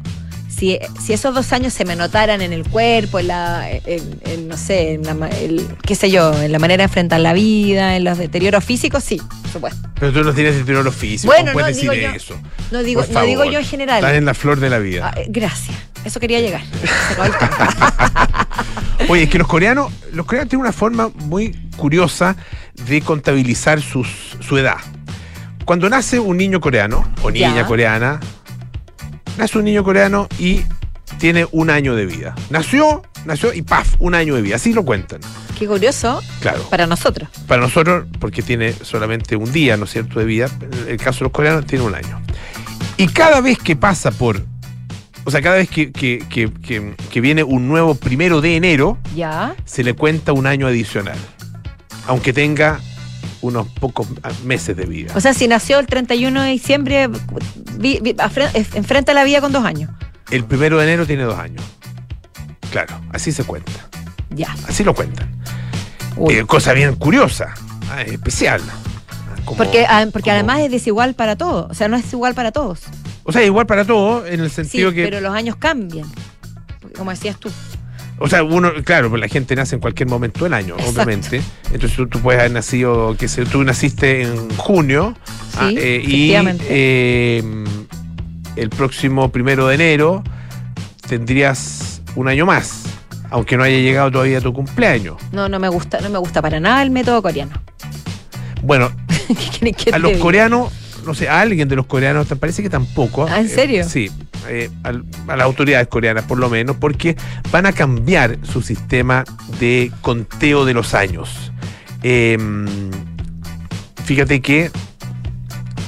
[0.49, 4.47] si, si esos dos años se me notaran en el cuerpo, en la, en- en,
[4.47, 7.95] no sé, en la, el- qué sé yo, en la manera de enfrentar la vida,
[7.95, 9.89] en los deterioros físicos, sí, por supuesto.
[9.99, 11.31] Pero tú no tienes deterioro físico.
[11.33, 12.35] Bueno, ¿cómo puedes no, decir digo yo- eso?
[12.71, 13.97] No digo, no digo yo en general.
[13.97, 15.11] Estás en la flor de la vida.
[15.13, 15.75] Ah, eh, gracias.
[16.05, 16.61] Eso quería llegar.
[19.09, 22.35] Oye, es que los coreanos, los coreanos tienen una forma muy curiosa
[22.87, 24.07] de contabilizar sus,
[24.39, 24.77] su edad.
[25.65, 27.65] Cuando nace un niño coreano o niña Ya.
[27.65, 28.19] coreana,
[29.37, 30.61] nace un niño coreano y
[31.19, 32.35] tiene un año de vida.
[32.49, 33.95] Nació, nació y ¡paf!
[33.99, 34.55] Un año de vida.
[34.57, 35.21] Así lo cuentan.
[35.57, 36.63] Qué curioso Claro.
[36.69, 37.29] para nosotros.
[37.47, 40.49] Para nosotros, porque tiene solamente un día, ¿no es cierto?, de vida.
[40.61, 42.21] En el caso de los coreanos, tiene un año.
[42.97, 44.43] Y cada vez que pasa por.
[45.25, 48.97] O sea, cada vez que, que- que- que- que viene un nuevo primero de enero,
[49.15, 49.55] Ya.
[49.63, 51.17] se le cuenta un año adicional.
[52.07, 52.81] Aunque tenga
[53.43, 54.07] unos pocos
[54.45, 55.13] meses de vida.
[55.15, 57.07] O sea, si nació el 31 de diciembre,
[57.77, 59.91] vi- vi- afre- enfrenta la vida con dos años.
[60.31, 61.61] El primero de enero tiene dos años.
[62.71, 63.71] Claro, así se cuenta.
[64.31, 64.55] Ya.
[64.67, 65.29] Así lo cuentan.
[66.29, 67.53] Eh, cosa bien curiosa,
[67.91, 68.61] ah, especial.
[69.45, 71.69] Como- porque ah, porque como- además es desigual para todos.
[71.69, 72.79] O sea, no es igual para todos.
[73.25, 75.03] O sea, igual para todos, en el Sí, sentido que.
[75.03, 76.07] pero los años cambian.
[76.97, 77.51] Como decías tú.
[78.25, 81.01] O sea, uno, claro, pues la gente nace en cualquier momento del año, Exacto.
[81.01, 81.41] obviamente.
[81.65, 85.13] Entonces tú, tú puedes haber nacido, que sé, tú naciste en junio
[85.57, 87.43] ah, Sí, eh, y eh,
[88.55, 90.23] el próximo primero de enero
[91.09, 92.83] tendrías un año más,
[93.29, 95.17] aunque no haya llegado todavía tu cumpleaños.
[95.33, 97.51] No, no me gusta, no me gusta para nada el método coreano.
[98.61, 98.89] Bueno,
[99.59, 100.71] ¿Qué a los coreanos,
[101.05, 103.25] no sé, a alguien de los coreanos, parece que tampoco.
[103.29, 103.83] ¿Ah, en eh, serio?
[103.87, 104.09] sí,
[104.47, 104.91] eh, a,
[105.35, 107.15] las autoridades coreanas por lo menos, porque
[107.51, 109.23] van a cambiar su sistema
[109.59, 111.51] de conteo de los años.
[112.01, 112.37] Eh,
[114.05, 114.71] fíjate que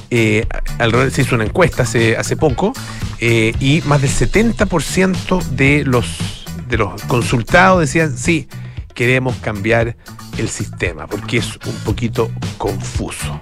[0.10, 0.48] eh,
[0.78, 2.74] alrededor- se hizo una encuesta hace, hace poco
[3.20, 8.48] y más del 70% de los, de los consultados decían sí,
[8.94, 9.98] queremos cambiar
[10.38, 13.42] el sistema porque es un poquito confuso.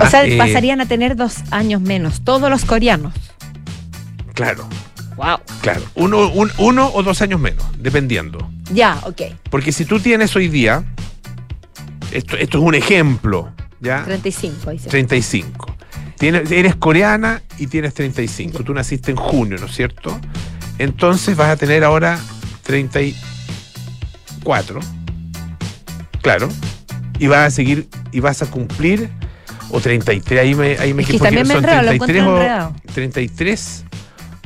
[0.00, 3.12] O sea, eh, pasarían a tener dos años menos, todos los coreanos.
[4.34, 4.66] Claro,
[5.16, 5.38] Wow.
[5.60, 5.82] claro.
[5.94, 8.50] Uno, un- uno o dos años menos, dependiendo.
[8.72, 9.22] Ya, ok.
[9.50, 10.84] Porque si tú tienes hoy día,
[12.12, 14.04] esto, esto es un ejemplo, ¿ya?
[14.04, 14.88] 35, dice.
[14.88, 15.76] 35.
[16.18, 18.62] Tienes, eres coreana y tienes 35.
[18.64, 20.18] Tú naciste en junio, ¿no es cierto?
[20.78, 22.18] Entonces vas a tener ahora
[22.62, 24.80] 34.
[26.22, 26.48] Claro.
[27.18, 29.10] Y vas a seguir, y vas a cumplir,
[29.70, 32.36] o 33, ahí me, ahí me Es que también me enredo, lo 33 encuentro o,
[32.40, 32.76] enredado.
[32.94, 33.84] 33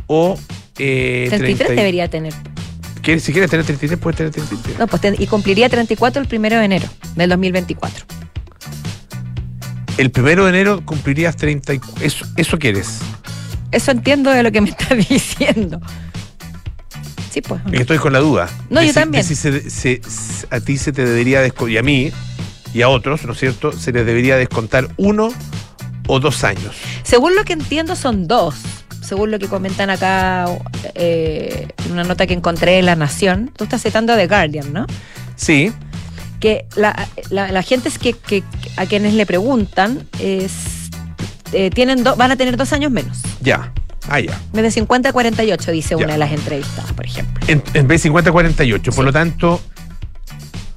[0.06, 0.38] o
[0.78, 2.32] eh, 33 30 debería tener.
[3.02, 4.78] ¿Quieres- Si quieres tener 33, puedes tener 33.
[4.78, 8.04] No, pues ten- y cumpliría 34 el primero de enero del 2024.
[9.96, 11.74] El primero de enero cumplirías 30.
[11.74, 12.98] y- Eso, eso quieres.
[13.70, 15.80] Eso entiendo de lo que me estás diciendo.
[17.30, 17.60] Sí, pues.
[17.72, 18.48] Estoy con la duda.
[18.70, 19.24] No, De yo si- también.
[19.24, 20.00] si se- se-
[20.50, 22.12] a ti se te debería descontar, y a mí,
[22.74, 23.72] y a otros, ¿no es cierto?
[23.72, 25.30] Se les debería descontar uno
[26.08, 26.74] o dos años.
[27.02, 28.56] Según lo que entiendo, son dos.
[29.00, 30.46] Según lo que comentan acá
[30.94, 33.50] eh, en una nota que encontré en La Nación.
[33.56, 34.86] Tú estás citando The Guardian, ¿no?
[35.36, 35.72] Sí,
[36.40, 38.42] que la, la, la gente es que, que-
[38.76, 40.52] a quienes le preguntan es
[41.52, 43.18] eh, tienen do- van a tener dos años menos.
[43.40, 43.72] ya.
[44.06, 44.38] Ah, ya.
[44.52, 45.96] De 50 a 48, dice Ya.
[45.96, 47.42] una de las entrevistadas, por ejemplo.
[47.48, 48.92] En, en vez de 50 48.
[48.92, 49.62] Por lo tanto,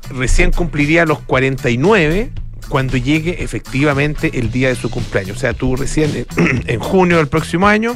[0.09, 2.31] recién cumpliría los 49
[2.67, 5.37] cuando llegue efectivamente el día de su cumpleaños.
[5.37, 6.25] O sea, tú recién eh,
[6.67, 7.95] en junio del próximo año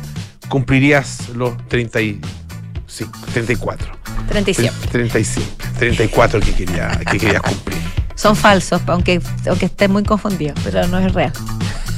[0.50, 3.91] cumplirías los 35, 34.
[4.28, 4.74] 37.
[4.91, 5.47] 35,
[5.80, 7.78] 34 que, quería, que querías cumplir.
[8.15, 11.34] Son falsos, aunque, aunque estén muy confundidos, pero no es real.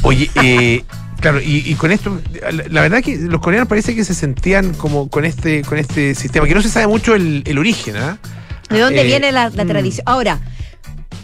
[0.03, 0.83] Oye, eh,
[1.19, 4.73] claro, y, y con esto, la, la verdad que los coreanos parece que se sentían
[4.73, 8.17] como con este, con este sistema, que no se sabe mucho el, el origen, ¿ah?
[8.73, 9.67] ¿De dónde Eh, viene la, la mm.
[9.67, 10.03] tradición?
[10.07, 10.39] Ahora,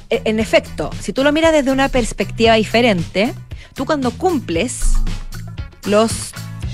[0.10, 3.34] e- en efecto, si tú lo miras desde una perspectiva diferente,
[3.74, 4.82] tú cuando cumples
[5.86, 6.32] los,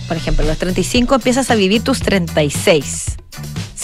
[0.07, 3.15] por ejemplo, los 35 empiezas a vivir tus 36.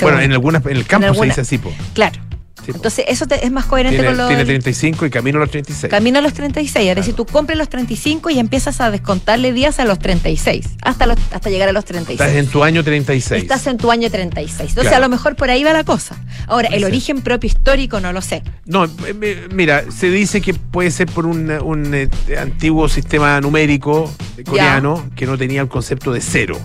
[0.01, 1.71] Bueno, Según- en algunas, en el campo alguna- se dice así, po.
[1.93, 2.19] Claro.
[2.65, 2.71] Sí.
[2.76, 5.41] Entonces, eso te- es más coherente tiene, con lo tiene del- 35 y camino a
[5.41, 5.89] los 36.
[5.89, 6.89] Camino a los 36.
[6.89, 11.08] Ahora, si tú compras los 35 y empiezas a descontarle días a los 36, hasta,
[11.08, 12.19] los, hasta llegar a los 36.
[12.21, 13.41] Estás en tu año 36.
[13.41, 14.69] Estás en tu año 36.
[14.69, 14.97] Entonces, Claro.
[15.06, 16.15] a lo mejor por ahí va la cosa.
[16.47, 16.86] Ahora, el Sí.
[16.86, 18.43] origen propio histórico no lo sé.
[18.65, 24.13] No, eh, mira, se dice que puede ser por un, un, eh, antiguo sistema numérico
[24.45, 26.60] coreano que no tenía el concepto de cero.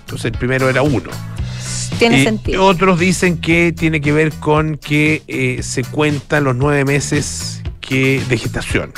[0.00, 1.10] Entonces el primero era uno.
[1.98, 2.64] Tiene Y sentido.
[2.64, 8.22] Otros dicen que tiene que ver con que eh, se cuentan los nueve meses que
[8.28, 8.92] de gestación.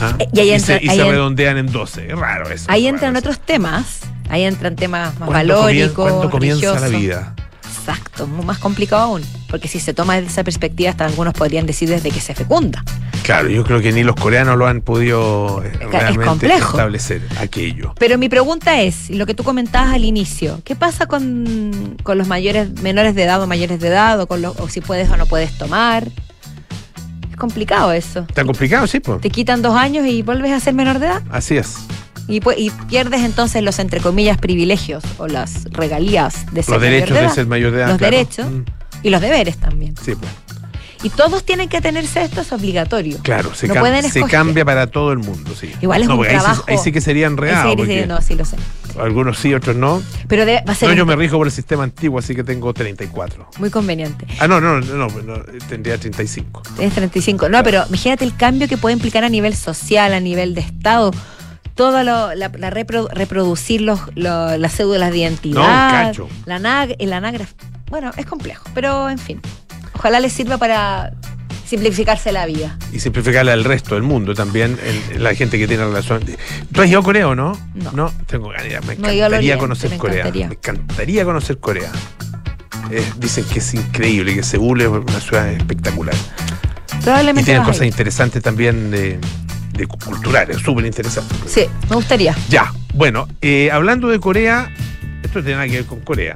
[0.00, 0.14] ¿Ah?
[0.18, 2.08] Eh, y ahí entra- se, y ahí se en- redondean en 12.
[2.12, 2.66] Es raro eso.
[2.68, 3.20] Ahí es entran eso.
[3.20, 4.00] otros temas.
[4.30, 5.94] Ahí entran temas más ¿Cuándo comien- valóricos.
[6.12, 7.34] ¿Cuándo comienza la vida?
[7.88, 9.22] Exacto, más complicado aún.
[9.48, 12.84] Porque si se toma desde esa perspectiva, hasta algunos podrían decir desde que se fecunda.
[13.22, 17.94] Claro, yo creo que ni los coreanos lo han podido eh, Es realmente establecer aquello.
[17.98, 22.26] Pero mi pregunta es, lo que tú comentabas al inicio, ¿qué pasa con, con los
[22.28, 25.16] mayores, menores de edad o mayores de edad, o, con los- o si puedes o
[25.16, 26.06] no puedes tomar?
[27.30, 28.20] Es complicado eso.
[28.28, 29.20] Está complicado, sí, pues.
[29.20, 31.22] Te quitan dos años y vuelves a ser menor de edad.
[31.30, 31.76] Así es.
[32.28, 36.90] Y, y pierdes entonces los, entre comillas, privilegios o las regalías de ser Los mayor
[36.92, 37.34] derechos de de edad.
[37.34, 37.88] ser mayor de edad.
[37.88, 38.16] Los claro.
[38.16, 38.62] derechos Mm,
[39.02, 39.94] y los deberes también.
[40.02, 40.30] Sí, pues.
[41.04, 43.18] Y todos tienen que tenerse esto, es obligatorio.
[43.22, 45.70] Claro, se, No cam- pueden se cambia para todo el mundo, sí.
[45.80, 46.64] Igual es No, un porque ahí sí- trabajo.
[46.66, 47.72] Ahí, sí que sería enredado.
[47.86, 48.56] Sí, no, sí lo sé.
[49.00, 50.02] Algunos sí, otros no.
[50.26, 52.42] Pero de- va a ser No, yo me rijo por el sistema antiguo, así que
[52.42, 53.48] tengo 34.
[53.60, 54.26] muy conveniente.
[54.40, 55.34] Ah, no, no, no, no, no,
[55.68, 56.62] tendría 35.
[56.76, 57.48] Tienes 35.
[57.48, 61.12] No, pero imagínate el cambio que puede implicar a nivel social, a nivel de Estado.
[61.78, 66.12] Todo lo, la, la repro- reproducir los, lo- las cédulas de identidad.
[66.18, 66.28] No.
[66.44, 67.54] La, nag, el anágrafo.
[67.88, 69.40] Bueno, es complejo, pero en fin.
[69.94, 71.12] Ojalá les sirva para
[71.66, 72.76] simplificarse la vida.
[72.92, 74.76] Y simplificarle al resto del mundo también,
[75.14, 76.20] el- la gente que tiene relación.
[76.72, 77.56] ¿Tú has ido a Corea o no?
[77.94, 78.12] No.
[78.26, 78.64] tengo ganas.
[78.64, 80.24] Me No encantaría Oriente, conocer me Corea.
[80.32, 81.92] Me encantaría conocer Corea.
[82.90, 86.14] Eh, dicen que es increíble, que Seúl es una ciudad espectacular.
[86.14, 89.18] Y Probablemente tienen vas a cosas interesantes también de,
[89.78, 91.38] de culturales, súper interesantes.
[91.46, 92.34] Sí, me gustaría.
[92.50, 94.70] Ya, bueno, eh, hablando de Corea,
[95.22, 96.34] esto tiene nada que ver con Corea.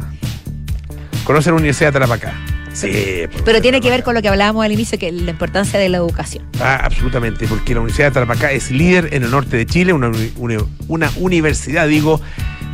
[1.24, 2.32] Conoce la Universidad de Tarapacá.
[2.72, 5.90] Sí, Pero tiene que ver con lo que hablábamos al inicio, que la importancia de
[5.90, 6.42] la educación.
[6.58, 10.08] Ah, absolutamente, porque la Universidad de Tarapacá es líder en el norte de Chile, una,
[10.08, 12.20] uni- una universidad, digo,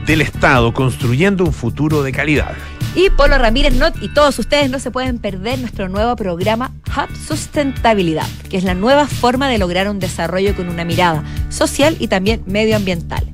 [0.06, 2.52] del Estado, construyendo un futuro de calidad.
[2.98, 7.16] Y Polo Ramírez no, y todos ustedes no se pueden perder nuestro nuevo programa Hub
[7.28, 12.08] Sustentabilidad, que es la nueva forma de lograr un desarrollo con una mirada social y
[12.08, 13.24] también medioambiental.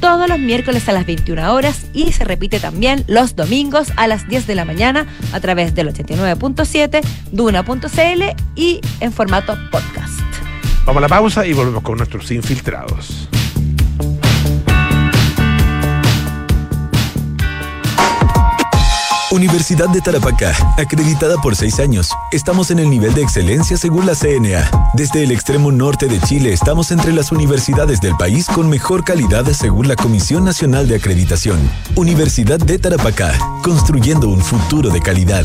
[0.00, 4.28] Todos los miércoles a las 21 horas y se repite también los domingos a las
[4.28, 7.00] 10 de la mañana a través del 89.7,
[7.32, 8.22] duna.cl
[8.54, 10.20] y en formato podcast.
[10.86, 13.28] Vamos a la pausa y volvemos con nuestros infiltrados.
[19.30, 22.10] Universidad de Tarapacá, acreditada por seis años.
[22.32, 24.70] Estamos en el nivel de excelencia según la CNA.
[24.94, 29.44] Desde el extremo norte de Chile estamos entre las universidades del país con mejor calidad
[29.52, 31.58] según la Comisión Nacional de Acreditación.
[31.94, 35.44] Universidad de Tarapacá, construyendo un futuro de calidad.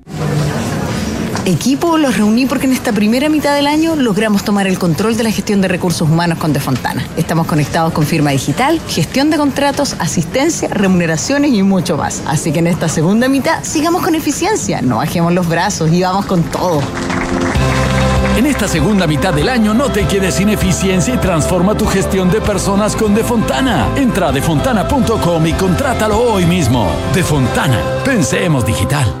[1.45, 5.23] Equipo, los reuní porque en esta primera mitad del año logramos tomar el control de
[5.23, 7.03] la gestión de recursos humanos con Defontana.
[7.17, 12.21] Estamos conectados con firma digital, gestión de contratos, asistencia, remuneraciones y mucho más.
[12.27, 16.27] Así que en esta segunda mitad sigamos con eficiencia, no bajemos los brazos y vamos
[16.27, 16.79] con todo.
[18.37, 22.29] En esta segunda mitad del año no te quedes sin eficiencia y transforma tu gestión
[22.29, 23.87] de personas con Defontana.
[23.95, 26.87] Entra a defontana.com y contrátalo hoy mismo.
[27.13, 29.20] Defontana, pensemos digital.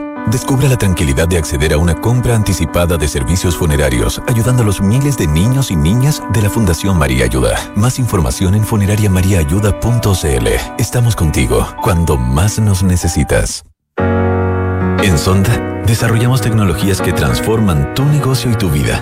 [0.29, 4.81] Descubra la tranquilidad de acceder a una compra anticipada de servicios funerarios, ayudando a los
[4.81, 7.57] miles de niños y niñas de la Fundación María Ayuda.
[7.75, 10.47] Más información en funerariamariaayuda.cl.
[10.77, 13.63] Estamos contigo cuando más nos necesitas.
[15.03, 19.01] En Sonda, desarrollamos tecnologías que transforman tu negocio y tu vida,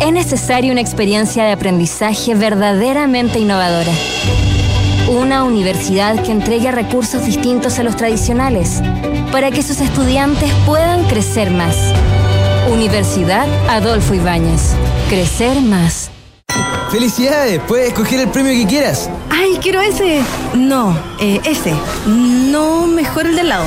[0.00, 3.92] es necesaria una experiencia de aprendizaje verdaderamente innovadora.
[5.08, 8.80] Una universidad que entregue recursos distintos a los tradicionales
[9.32, 11.76] para que sus estudiantes puedan crecer más.
[12.70, 14.74] Universidad Adolfo Ibáñez.
[15.08, 16.10] Crecer más.
[16.90, 17.60] ¡Felicidades!
[17.66, 19.10] Puedes escoger el premio que quieras.
[19.30, 20.22] ¡Ay, quiero ese!
[20.54, 21.74] No, eh, ese.
[22.06, 23.66] No, mejor el del lado.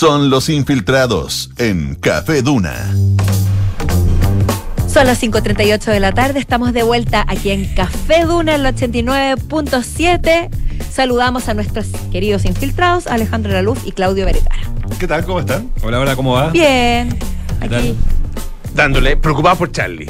[0.00, 2.72] Son los infiltrados en Café Duna.
[4.88, 10.48] Son las 5.38 de la tarde, estamos de vuelta aquí en Café Duna, el 89.7.
[10.90, 14.62] Saludamos a nuestros queridos infiltrados, Alejandro Laluz y Claudio Vergara.
[14.98, 15.22] ¿Qué tal?
[15.26, 15.70] ¿Cómo están?
[15.82, 16.48] Hola, hola, ¿cómo va?
[16.48, 17.10] Bien,
[17.60, 17.94] aquí.
[18.74, 20.08] Dándole, preocupado por Charlie.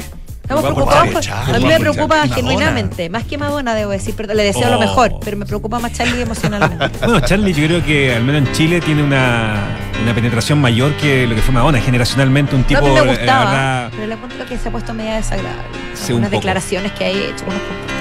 [0.57, 1.49] Estamos Preocupado preocupados.
[1.55, 4.79] a mí me preocupa genuinamente, más que Madonna, debo decir, pero le deseo lo Oh.
[4.79, 6.89] mejor, pero me preocupa más Charlie emocionalmente.
[6.99, 9.55] Bueno, Charlie yo creo que al menos en Chile tiene una,
[10.03, 11.79] una penetración mayor que lo que fue Madonna.
[11.79, 12.81] Generacionalmente un tipo...
[12.81, 15.63] no, eh, gustaba, verdad, pero le encuentro que se ha puesto media desagradable.
[15.93, 17.45] Sí, un unas declaraciones que hay hecho.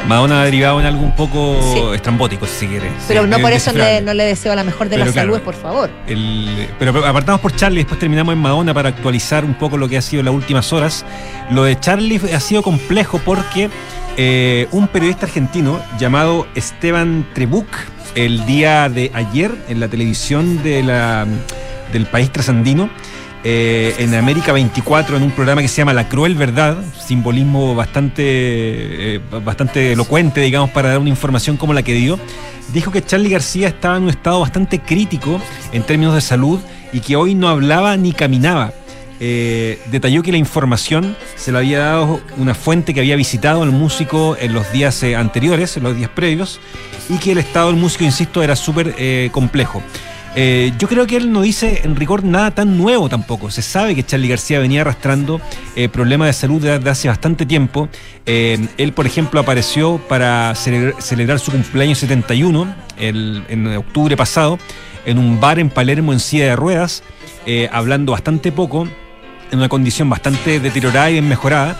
[0.08, 1.94] Madonna ha derivado en algo un poco Sí.
[1.94, 2.88] estrambótico, si se quiere.
[3.06, 5.26] Pero Sí, no por eso le- no le deseo la mejor de las claro.
[5.26, 5.90] saludes, por favor.
[6.06, 9.98] El- pero apartamos por Charlie, después terminamos en Madonna para actualizar un poco lo que
[9.98, 11.04] ha sido las últimas horas.
[11.50, 13.68] Lo de Charlie ha sido complejo porque
[14.16, 17.68] eh, un periodista argentino llamado Esteban Trebuch,
[18.14, 21.26] el día de ayer en la televisión de la,
[21.92, 22.90] del país trasandino,
[23.42, 26.76] eh, en América 24, en un programa que se llama La Cruel Verdad,
[27.06, 28.22] simbolismo bastante,
[29.14, 32.18] eh, bastante elocuente, digamos, para dar una información como la que dio,
[32.74, 35.40] dijo que Charlie García estaba en un estado bastante crítico
[35.72, 36.60] en términos de salud
[36.92, 38.74] y que hoy no hablaba ni caminaba.
[39.20, 43.70] Eh, detalló que la información se la había dado una fuente que había visitado al
[43.70, 46.60] músico en los días anteriores, en los días previos,
[47.08, 48.94] y que el estado del músico, insisto, era súper
[49.30, 49.82] complejo.
[50.36, 53.50] Eh, yo creo que él no dice en rigor nada tan nuevo tampoco.
[53.50, 55.40] Se sabe que Charlie García venía arrastrando
[55.74, 57.88] eh, problemas de salud desde hace bastante tiempo.
[58.26, 64.58] Eh, él, por ejemplo, apareció para celebrar, su cumpleaños 71 el- en octubre pasado
[65.06, 67.02] en un bar en Palermo en silla de ruedas,
[67.72, 68.86] hablando bastante poco,
[69.50, 71.74] en una condición bastante deteriorada y bien mejorada,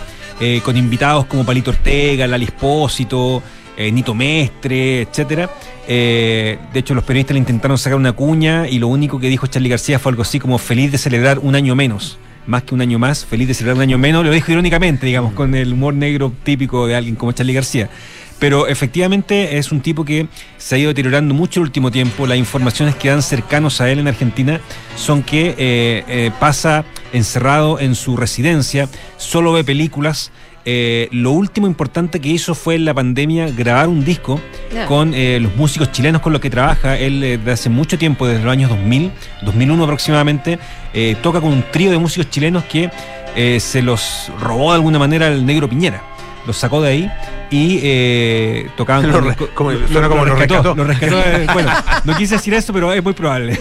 [0.64, 3.42] con invitados como Palito Ortega, Lali Espósito,
[3.76, 5.50] eh, Nito Mestre, etcétera.
[5.88, 9.46] Eh, de hecho, los periodistas le intentaron sacar una cuña y lo único que dijo
[9.46, 12.18] Charlie García fue algo así como feliz de celebrar un año menos.
[12.46, 14.24] Más que un año más, feliz de celebrar un año menos.
[14.24, 17.90] Lo dijo irónicamente, digamos, con el humor negro típico de alguien como Charlie García.
[18.38, 22.26] Pero efectivamente es un tipo que se ha ido deteriorando mucho el último tiempo.
[22.26, 24.60] Las informaciones que dan cercanos a él en Argentina
[24.96, 30.32] son que eh, pasa encerrado en su residencia, solo ve películas.
[30.64, 34.40] Eh, lo último importante que hizo fue en la pandemia grabar un disco
[34.86, 36.98] con eh, los músicos chilenos con los que trabaja.
[36.98, 39.10] Él eh, desde hace mucho tiempo, desde los años 2000,
[39.42, 40.58] 2001 aproximadamente,
[40.92, 42.90] eh, toca con un trío de músicos chilenos que
[43.36, 46.02] eh, se los robó de alguna manera el negro Piñera.
[46.46, 47.10] Los sacó de ahí
[47.50, 50.74] y eh, tocaban Lo con- como- lo- suena como lo rescató.
[50.74, 51.70] lo rescató, eh, bueno,
[52.04, 53.58] no quise decir eso, pero es muy probable.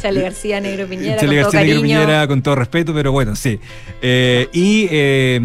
[0.00, 1.82] Chale García, Negro Piñera, Chele con todo García Negro.
[1.82, 3.60] Piñera, con todo respeto, pero bueno, sí.
[4.00, 5.40] Eh, y eh,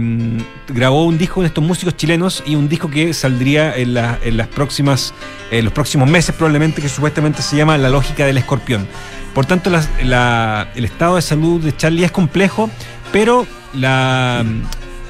[0.70, 4.38] grabó un disco con estos músicos chilenos y un disco que saldría en, la- en
[4.38, 5.14] las próximas,
[5.52, 8.88] en los próximos meses probablemente, que supuestamente se llama La lógica del escorpión.
[9.34, 12.70] Por tanto, la- el estado de salud de Charlie es complejo,
[13.12, 14.46] pero la,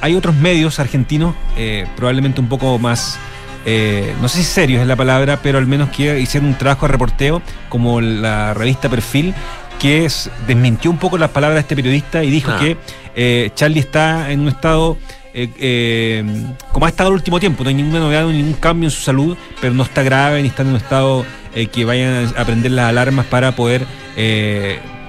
[0.06, 3.18] hay otros medios argentinos, eh, probablemente un poco más
[3.66, 6.86] eh, no sé si serios es la palabra, pero al menos que hicieron un trabajo
[6.86, 9.34] de reporteo, como la revista Perfil,
[9.80, 12.60] que es- desmintió un poco las palabras de este periodista y dijo Ah.
[12.60, 12.78] que
[13.16, 14.98] eh, Charlie está en un estado
[15.34, 16.24] eh, eh,
[16.72, 19.36] como ha estado el último tiempo, no hay ninguna novedad, ningún cambio en su salud,
[19.60, 21.26] pero no está grave ni está en un estado
[21.56, 23.86] eh, que vayan a prender las alarmas para poder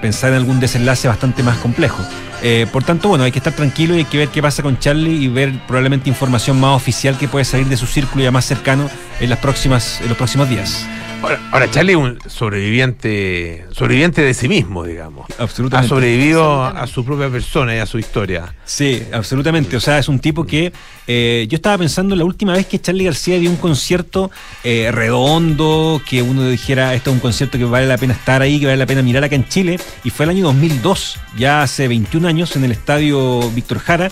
[0.07, 2.01] pensar en algún desenlace bastante más complejo.
[2.41, 4.79] Eh, por tanto, bueno, hay que estar tranquilo y hay que ver qué pasa con
[4.79, 8.45] Charlie y ver probablemente información más oficial que puede salir de su círculo ya más
[8.45, 8.89] cercano
[9.19, 10.87] en las próximas, en los próximos días.
[11.23, 15.27] Ahora, ahora Charlie es un sobreviviente, sobreviviente de sí mismo, digamos.
[15.39, 15.87] Absolutamente.
[15.87, 18.55] Ha sobrevivido a, a su propia persona y a su historia.
[18.65, 19.77] Sí, absolutamente.
[19.77, 20.73] O sea, es un tipo que
[21.07, 24.31] eh, yo estaba pensando la última vez que Charlie García dio un concierto
[24.65, 28.59] eh, redondo, que uno dijera, esto es un concierto que vale la pena estar ahí,
[28.59, 31.89] que vale la pena mirar acá en Chile, y fue el año 2002, ya hace
[31.89, 34.11] 21 años, en el estadio Víctor Jara,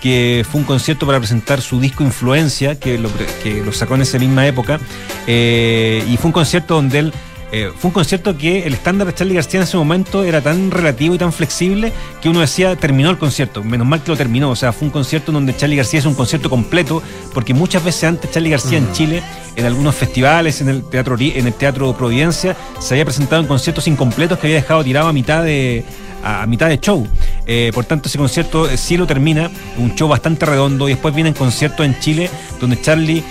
[0.00, 3.10] que fue un concierto para presentar su disco Influencia, que lo,
[3.42, 4.80] que lo sacó en esa misma época,
[5.26, 7.12] eh, y fue un concierto donde él
[7.52, 10.70] eh, fue un concierto que el estándar de Charlie García en ese momento era tan
[10.70, 11.92] relativo y tan flexible
[12.22, 14.92] que uno decía, terminó el concierto, menos mal que lo terminó, o sea, fue un
[14.92, 17.02] concierto donde Charlie García es un concierto completo,
[17.34, 19.22] porque muchas veces antes Charlie García en Chile,
[19.56, 23.88] en algunos festivales, en el Teatro, en el teatro Providencia, se había presentado en conciertos
[23.88, 25.84] incompletos que había dejado tirado a mitad de,
[26.22, 27.06] a, mitad de show.
[27.46, 31.14] Eh, por tanto, ese concierto eh, sí lo termina, un show bastante redondo, y después
[31.14, 33.22] vienen conciertos en Chile donde Charlie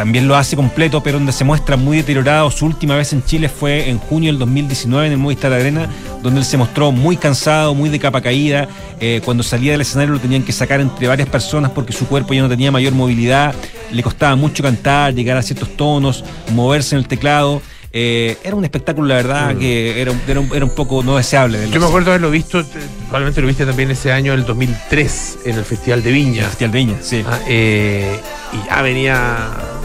[0.00, 2.50] también lo hace completo, pero donde se muestra muy deteriorado.
[2.50, 5.90] Su última vez en Chile fue en junio del 2019 en el Movistar Arena,
[6.22, 8.66] donde él se mostró muy cansado, muy de capa caída.
[8.98, 12.32] Eh, cuando salía del escenario lo tenían que sacar entre varias personas porque su cuerpo
[12.32, 13.54] ya no tenía mayor movilidad,
[13.92, 16.24] le costaba mucho cantar, llegar a ciertos tonos,
[16.54, 17.60] moverse en el teclado.
[17.92, 21.16] Eh, era un espectáculo, la verdad, que era, un- era, un, era un poco no
[21.16, 21.58] deseable.
[21.58, 22.64] de Yo me acuerdo haberlo visto,
[23.08, 26.44] probablemente lo viste también ese año, el 2003, en el Festival de Viña.
[26.46, 27.24] Festival de Viña, sí.
[27.26, 28.20] Ah, eh,
[28.52, 29.36] y ya venía,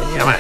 [0.08, 0.38] venía mal.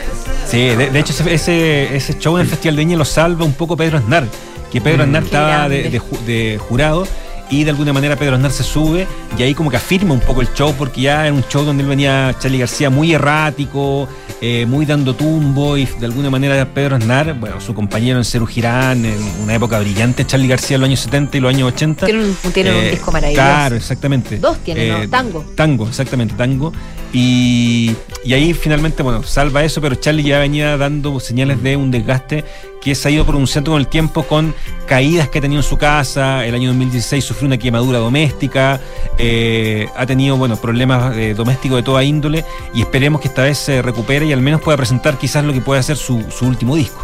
[0.47, 3.53] Sí, de, de hecho ese, ese, show en el Festival de Viña lo salva un
[3.53, 4.25] poco Pedro Aznar,
[4.71, 5.01] que Pedro Mm.
[5.07, 7.07] Aznar estaba de, de jurado
[7.49, 10.41] y de alguna manera Pedro Aznar se sube y ahí como que afirma un poco
[10.41, 14.07] el show porque ya era un show donde él venía Charlie García muy errático,
[14.41, 18.45] eh, muy dando tumbo y de alguna manera Pedro Aznar, bueno, su compañero en Cerú
[18.47, 22.05] Girán, en una época brillante Charlie García en los años 70 y los años 80.
[22.05, 23.45] Tiene un, tiene un Eh, disco maravilloso.
[23.45, 24.37] Claro, exactamente.
[24.39, 25.03] Dos tiene, ¿no?
[25.03, 25.45] Eh, Tango.
[25.55, 26.73] Tango, exactamente, tango.
[27.17, 27.95] Y,
[28.25, 32.43] ahí finalmente, bueno, salva eso, pero Charlie ya venía dando señales de un desgaste
[32.81, 34.53] que se ha ido pronunciando con el tiempo con
[34.85, 36.45] caídas que ha tenido en su casa.
[36.45, 38.81] El año 2016 sufrió una quemadura doméstica,
[39.17, 42.43] eh, ha tenido, bueno, problemas eh, domésticos de toda índole
[42.73, 45.61] y esperemos que esta vez se recupere y al menos pueda presentar quizás lo que
[45.61, 47.01] puede ser su, su último disco.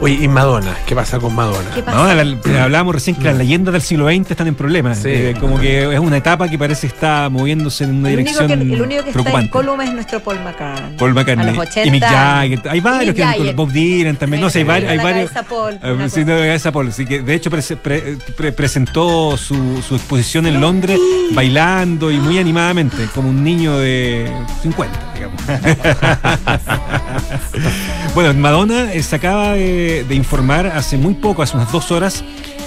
[0.00, 1.70] Oye, y Madonna, ¿qué pasa con Madonna?
[1.74, 1.98] ¿Qué pasa?
[2.14, 4.98] No, la- hablábamos recién que las leyendas del siglo XX están en problemas.
[4.98, 5.08] Sí.
[5.10, 8.30] Eh, como que es una etapa que parece que está moviéndose en una el, único
[8.44, 9.50] dirección que, el único que está en preocupante.
[9.50, 10.96] columna es nuestro Paul McCartney.
[10.96, 11.84] Paul McCartney A los 80.
[11.84, 12.60] y Mick Jagger.
[12.70, 13.54] Hay varios que Jagger.
[13.56, 14.40] Bob Dylan también.
[14.40, 14.90] No sé, hay, varios.
[14.92, 16.92] Hay varios Paul, Ah, sí, no, Paul.
[16.92, 21.00] Sí, que de hecho pre- pre- pre- presentó su, su exposición en Londres
[21.32, 24.30] bailando y muy animadamente, como un niño de
[24.62, 25.07] 50,
[28.14, 32.24] bueno, Madonna se acaba de, informar hace muy poco, hace unas dos horas,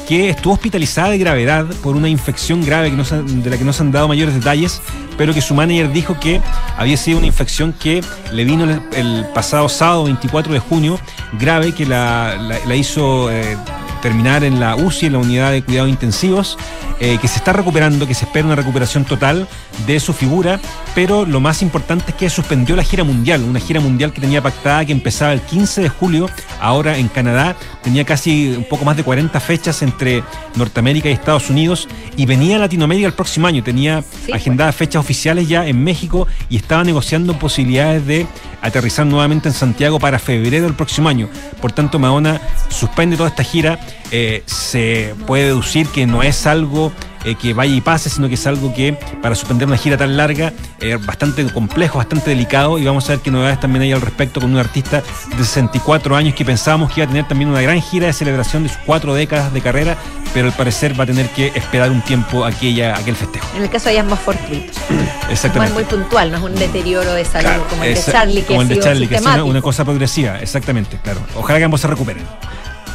[0.07, 3.91] que estuvo hospitalizada de gravedad por una infección grave de la que no se han
[3.91, 4.81] dado mayores detalles,
[5.17, 6.41] pero que su manager dijo que
[6.77, 10.99] había sido una infección que le vino el, pasado sábado 24 de junio,
[11.39, 13.55] grave, que la hizo eh,
[14.01, 16.57] terminar en la UCI, en la unidad de cuidados intensivos,
[16.99, 19.47] eh, que se está recuperando, que se espera una recuperación total
[19.87, 20.59] de su figura,
[20.93, 24.41] pero lo más importante es que suspendió la gira mundial, una gira mundial que tenía
[24.41, 26.29] pactada que empezaba el 15 de julio,
[26.59, 30.23] ahora en Canadá, tenía casi un poco más de 40 fechas entre
[30.55, 31.87] Norteamérica y Estados Unidos,
[32.17, 36.57] y venía a Latinoamérica el próximo año, tenía agendadas fechas oficiales ya en México y
[36.57, 38.27] estaba negociando posibilidades de
[38.61, 41.29] aterrizar nuevamente en Santiago para febrero del próximo año.
[41.61, 42.39] Por tanto, Madonna
[42.69, 43.79] suspende toda esta gira.
[44.11, 46.91] Eh, se puede deducir que no es algo
[47.23, 50.17] eh, que vaya y pase, sino que es algo que para suspender una gira tan
[50.17, 54.01] larga es bastante complejo, bastante delicado y vamos a ver qué novedades también hay al
[54.01, 55.03] respecto con un artista
[55.37, 58.63] de 64 años que pensábamos que iba a tener también una gran gira de celebración
[58.63, 59.97] de sus cuatro décadas de carrera,
[60.33, 63.47] pero al parecer va a tener que esperar un tiempo aquella, aquel festejo.
[63.55, 64.71] En el caso de ella es más fortuito.
[64.71, 65.73] Es Exactamente.
[65.73, 68.61] muy puntual, no es un deterioro de salud Claro, como el de Charlie, que como
[68.61, 69.49] el de sido Charlie, que ha sido una, sistemático.
[69.49, 71.19] una cosa progresiva, exactamente, claro.
[71.35, 72.23] Ojalá que ambos se recuperen.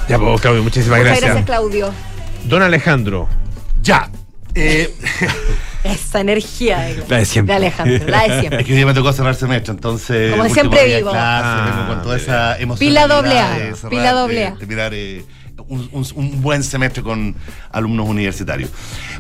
[0.09, 1.31] Ya, pues, Claudio, muchísimas Muchas gracias.
[1.31, 1.93] gracias, Claudio.
[2.45, 3.29] Don Alejandro.
[3.87, 4.11] Ya.
[4.55, 4.93] Eh,
[5.85, 7.53] Esa energía de, La de siempre.
[7.53, 8.65] de Alejandro, la de es siempre.
[8.65, 10.33] que hoy día me tocó cerrar semestre, entonces.
[10.35, 11.11] Como siempre vivo.
[11.11, 12.89] clase, Ah, con toda esa emoción.
[12.89, 14.57] Pila doble A, pila doble A.
[14.93, 15.25] Eh,
[15.69, 17.35] un, buen semestre con
[17.71, 18.71] alumnos universitarios.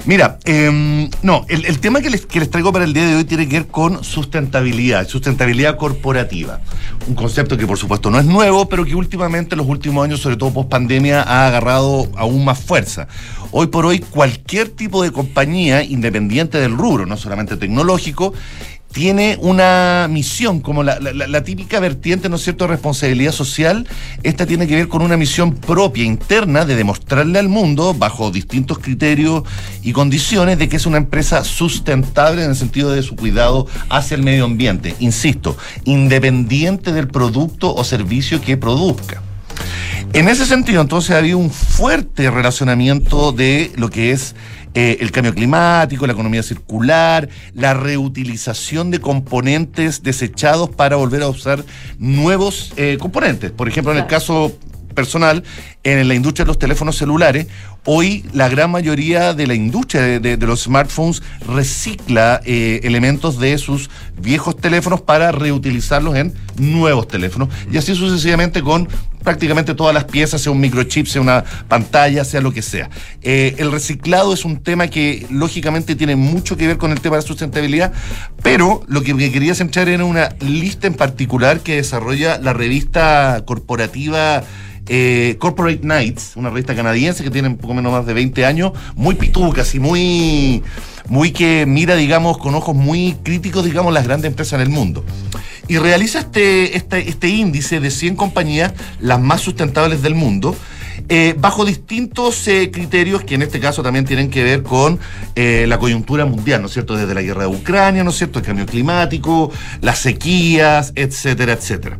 [0.05, 3.17] Mira, eh, no, el, el tema que les, que les traigo para el día de
[3.17, 6.61] hoy tiene que ver con sustentabilidad, sustentabilidad corporativa.
[7.09, 10.21] Un concepto que por supuesto no es nuevo, pero que últimamente, en los últimos años,
[10.21, 13.09] sobre todo post pandemia, ha agarrado aún más fuerza.
[13.53, 18.35] Hoy por hoy, cualquier tipo de compañía, independiente del rubro, no solamente tecnológico,
[18.97, 23.87] tiene una misión, como la, típica vertiente, ¿no es cierto?, de responsabilidad social.
[24.23, 28.79] Esta tiene que ver con una misión propia, interna, de demostrarle al mundo, bajo distintos
[28.79, 29.43] criterios
[29.83, 34.15] y condiciones, de que es una empresa sustentable en el sentido de su cuidado hacia
[34.15, 34.97] el medio ambiente.
[34.99, 39.21] Insisto, independiente del producto o servicio que produzca.
[40.15, 44.35] En ese sentido, entonces, ha habido un fuerte relacionamiento de lo que es
[44.79, 51.29] eh, el cambio climático, la economía circular, la reutilización de componentes desechados para volver a
[51.29, 51.65] usar
[51.99, 53.53] nuevos eh, componentes.
[53.53, 54.55] Por ejemplo, en el caso
[54.95, 55.45] personal,
[55.87, 57.47] en la industria de los teléfonos celulares,
[57.85, 63.89] hoy la gran mayoría de la industria de, los smartphones recicla eh, elementos de sus
[64.21, 68.89] viejos teléfonos para reutilizarlos en nuevos teléfonos y así sucesivamente con
[69.23, 72.91] prácticamente todas las piezas, sea un microchip, sea una pantalla, sea lo que sea.
[73.23, 77.17] Eh, el reciclado es un tema que lógicamente tiene mucho que ver con el tema
[77.17, 77.93] de la sustentabilidad,
[78.43, 84.43] pero lo que quería centrar era una lista en particular que desarrolla la revista corporativa
[84.89, 88.73] eh, Corporate Nights, una revista canadiense que tiene un poco menos más de 20 años,
[88.95, 90.63] muy pitucas y muy,
[91.09, 95.05] muy que mira, digamos, con ojos muy críticos, digamos, las grandes empresas en el mundo.
[95.69, 100.57] Y realiza este, este, este índice de 100 compañías, las más sustentables del mundo,
[101.09, 104.99] eh, bajo distintos eh, criterios que en este caso también tienen que ver con
[105.35, 106.97] eh, la coyuntura mundial, ¿no es cierto?
[106.97, 108.39] Desde la guerra de Ucrania, ¿no es cierto?
[108.39, 109.53] El cambio climático,
[109.83, 111.99] las sequías, etcétera, etcétera.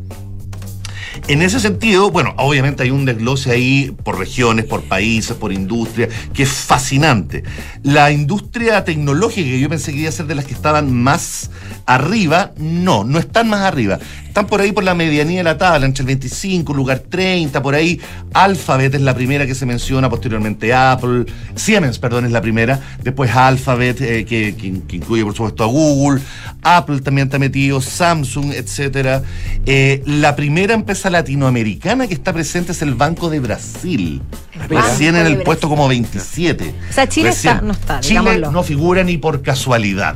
[1.29, 6.09] En ese sentido, bueno, obviamente hay un desglose ahí por regiones, por países, por industria,
[6.33, 7.43] que es fascinante.
[7.83, 11.51] La industria tecnológica, que yo pensé que iba a ser de las que estaban más
[11.87, 13.99] arriba, no, no están más arriba.
[14.37, 17.75] Están por ahí por la medianía de la tabla, entre el 25, lugar 30, por
[17.75, 17.99] ahí.
[18.35, 21.25] Alphabet es la primera que se menciona, posteriormente Apple.
[21.55, 22.79] Siemens, perdón, es la primera.
[23.03, 26.21] Después Alphabet, eh, que, que- que incluye por supuesto a Google.
[26.63, 29.23] Apple también está metido, Samsung, etcétera.
[29.65, 34.21] Eh, la primera empresa latinoamericana que está presente es el Banco de Brasil.
[34.55, 35.45] Banco Recién en el Brasil.
[35.47, 36.75] puesto como 27.
[36.91, 38.51] O sea, Chile está- no está, Chile digámoslo.
[38.53, 40.15] no figura ni por casualidad.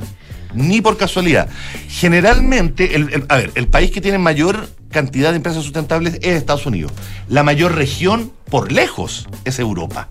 [0.55, 1.49] Ni por casualidad.
[1.89, 6.67] Generalmente, el- a ver, el país que tiene mayor cantidad de empresas sustentables es Estados
[6.67, 6.93] Unidos.
[7.29, 10.09] La mayor región, por lejos, es Europa.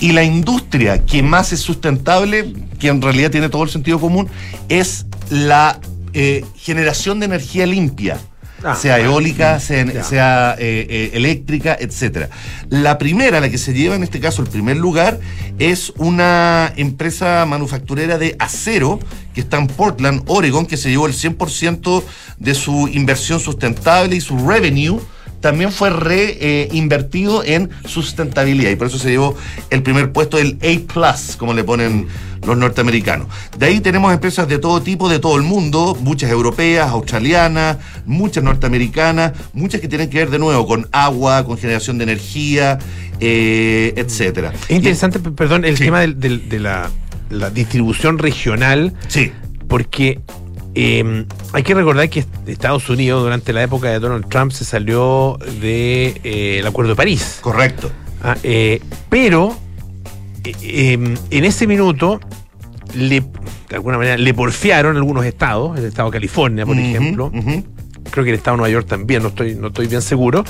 [0.00, 4.28] Y la industria que más es sustentable, que en realidad tiene todo el sentido común,
[4.68, 5.80] es la
[6.12, 8.18] eh, generación de energía limpia.
[8.62, 12.28] Ah, sea eólica, sea, eh, eh, eléctrica, etcétera.
[12.68, 15.18] La primera, la que se lleva en este caso el primer lugar,
[15.58, 19.00] es una empresa manufacturera de acero
[19.34, 22.04] que está en Portland, Oregon, que se llevó el 100%
[22.38, 25.00] de su inversión sustentable y su revenue
[25.40, 29.36] también fue reinvertido en sustentabilidad y por eso se llevó
[29.70, 32.06] el primer puesto, el A, como le ponen
[32.46, 33.26] los norteamericanos.
[33.58, 38.42] De ahí tenemos empresas de todo tipo, de todo el mundo, muchas europeas, australianas, muchas
[38.44, 42.78] norteamericanas, muchas que tienen que ver de nuevo con agua, con generación de energía,
[43.20, 44.52] eh, etcétera.
[44.68, 46.90] Es interesante, perdón, el tema del- del- de, la,
[47.30, 48.94] la distribución regional.
[49.08, 49.32] Sí.
[49.68, 50.20] Porque
[50.74, 55.38] eh, hay que recordar que Estados Unidos, durante la época de Donald Trump, se salió
[55.60, 57.38] del Acuerdo de París.
[57.40, 57.90] Correcto.
[58.22, 59.56] Ah, eh, pero
[60.44, 62.20] eh, eh, en ese minuto
[62.94, 67.30] le, de alguna manera le porfiaron algunos estados, el estado de California, por ejemplo,
[68.10, 70.44] creo que el estado de Nueva York también, no estoy, no estoy bien seguro,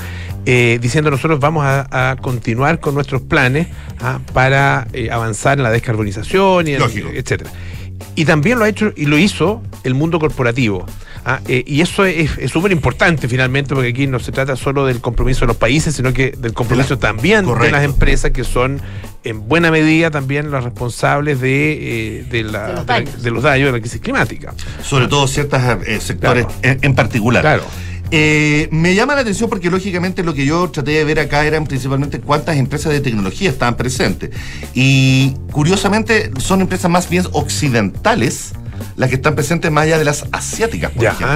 [0.47, 3.67] eh, diciendo nosotros vamos a, a continuar con nuestros planes
[4.01, 6.81] ah, para eh, avanzar en la descarbonización y en-
[7.15, 7.51] etcétera.
[8.15, 10.85] Y también lo ha hecho y lo hizo el mundo corporativo.
[11.25, 14.87] Ah, eh, y eso es es súper importante finalmente, porque aquí no se trata solo
[14.87, 18.81] del compromiso de los países, sino que del compromiso también de las empresas que son
[19.23, 23.23] en buena medida también las responsables de, eh, de, la- De los de la- daños.
[23.23, 24.55] de los daños de la crisis climática.
[24.83, 26.59] Sobre todo ciertos eh, sectores Claro.
[26.63, 27.43] en, en particular.
[27.43, 27.65] Claro.
[28.13, 31.65] Eh, me llama la atención porque lógicamente lo que yo traté de ver acá eran
[31.65, 34.31] principalmente cuántas empresas de tecnología estaban presentes.
[34.75, 38.53] Y curiosamente son empresas más bien occidentales
[38.97, 41.29] las que están presentes más allá de las asiáticas, por ejemplo.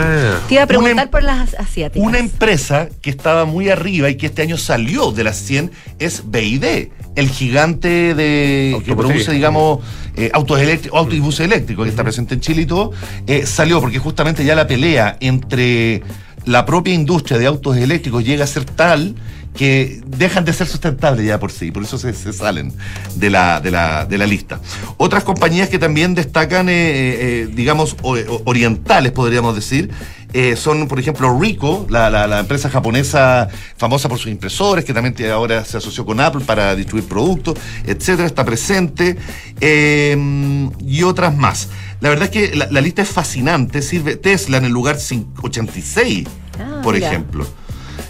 [0.48, 2.06] Te iba a preguntar em- por las asiáticas.
[2.06, 6.22] Una empresa que estaba muy arriba y que este año salió de las 100 es
[6.30, 9.80] BID, el gigante de que produce, digamos,
[10.16, 12.92] eh, autos eléctricos, autos y buses eléctricos, que está presente en Chile y todo,
[13.26, 16.02] eh, salió porque justamente ya la pelea entre
[16.46, 19.14] la propia industria de autos eléctricos llega a ser tal
[19.56, 22.72] que dejan de ser sustentables ya por sí, por eso se, salen
[23.14, 24.60] de la, de, la, de la lista.
[24.96, 29.90] Otras compañías que también destacan, eh, eh, digamos, o- o- orientales, podríamos decir,
[30.32, 35.14] eh, son, por ejemplo, Ricoh, la, la- empresa japonesa famosa por sus impresores, que también
[35.30, 39.16] ahora se asoció con Apple para distribuir productos, etcétera, está presente,
[39.60, 41.68] eh, y otras más.
[42.00, 45.26] La verdad es que la, la lista es fascinante, sirve Tesla en el lugar cin-
[45.42, 46.26] 86,
[46.58, 47.08] Ah, por mira.
[47.08, 47.46] ejemplo.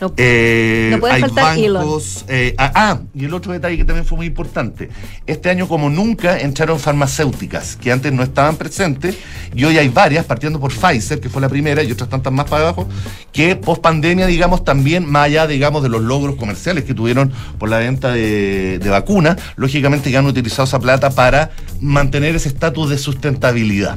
[0.08, 2.24] No- Eh, no puede hay faltar bancos.
[2.28, 4.90] eh, ah, ah, y el otro detalle que también fue muy importante.
[5.26, 9.16] Este año, como nunca, entraron farmacéuticas que antes no estaban presentes
[9.54, 12.46] y hoy hay varias, partiendo por Pfizer, que fue la primera, y otras tantas más
[12.48, 12.88] para abajo,
[13.32, 17.68] que post pandemia, digamos, también, más allá, digamos, de los logros comerciales que tuvieron por
[17.68, 21.50] la venta de, de vacunas, lógicamente que han utilizado esa plata para
[21.80, 23.96] mantener ese estatus de sustentabilidad.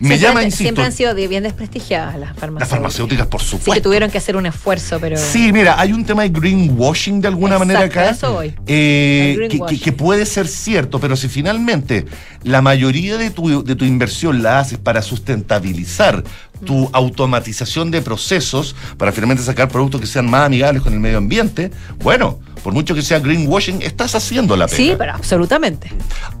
[0.00, 2.60] Me Siempre llama, insisto, Siempre han sido bien desprestigiadas las farmacéuticas.
[2.60, 3.72] las farmacéuticas, por Sí, supuesto.
[3.74, 5.16] que tuvieron que hacer un esfuerzo, pero.
[5.16, 8.10] Sí, mira, hay un tema de greenwashing de alguna Exacto, manera acá.
[8.10, 8.54] eso voy.
[8.66, 12.04] eh, que, que- que puede ser cierto, pero si finalmente
[12.42, 16.22] la mayoría de tu, de tu inversión la haces para sustentabilizar
[16.64, 21.18] tu automatización de procesos, para finalmente sacar productos que sean más amigables con el medio
[21.18, 24.76] ambiente, bueno, por mucho que sea greenwashing, estás haciendo la pena.
[24.76, 25.90] Sí, pero absolutamente.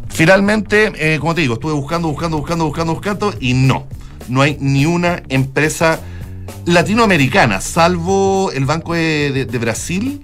[0.08, 3.86] Finalmente, eh, como te digo, estuve buscando, buscando, buscando, buscando, buscando y no.
[4.28, 6.00] No hay ni una empresa
[6.66, 10.22] latinoamericana, salvo el Banco de, de- de Brasil.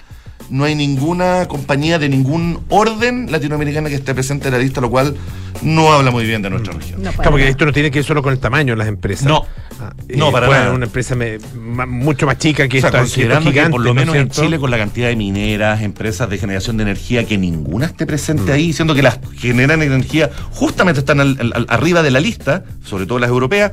[0.49, 4.91] No hay ninguna compañía de ningún orden latinoamericana que esté presente en la lista, lo
[4.91, 5.15] cual
[5.63, 6.99] no habla muy bien de nuestra región.
[6.99, 8.89] No, para Claro, porque esto no tiene que ver solo con el tamaño de las
[8.89, 9.27] empresas.
[9.29, 9.45] No.
[9.81, 10.73] Ah, No, para nada.
[10.73, 13.81] Una empresa me- ma- mucho más chica que O sea, esta, considerando que que por
[13.81, 14.45] lo gigantes, ¿no menos en?
[14.45, 18.09] Chile, con la cantidad de mineras, empresas de generación de energía, que ninguna esté Mm.
[18.09, 22.19] presente ahí, siendo que las generan energía justamente están al- al- al- arriba de la
[22.19, 23.71] lista, sobre todo las europeas,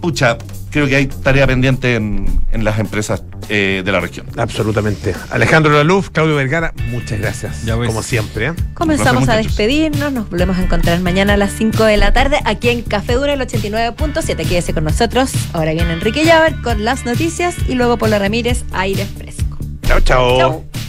[0.00, 0.38] pucha,
[0.74, 4.26] creo que hay tarea pendiente en, en las empresas eh, de la región.
[4.36, 5.14] Absolutamente.
[5.30, 7.64] Alejandro Laluf, Claudio Vergara, muchas gracias.
[7.64, 7.86] Ya ves.
[7.86, 8.48] Como siempre.
[8.48, 8.52] ¿eh?
[8.74, 10.12] Comenzamos a despedirnos.
[10.12, 13.34] Nos volvemos a encontrar mañana a las 5 de la tarde aquí en Café Dura
[13.34, 14.48] el 89.7.
[14.48, 15.30] Quédese con nosotros.
[15.52, 19.56] Ahora viene Enrique Llaver con las noticias y luego Paula Ramírez, aire fresco.
[19.86, 20.38] Chao, chao.
[20.38, 20.83] Chau.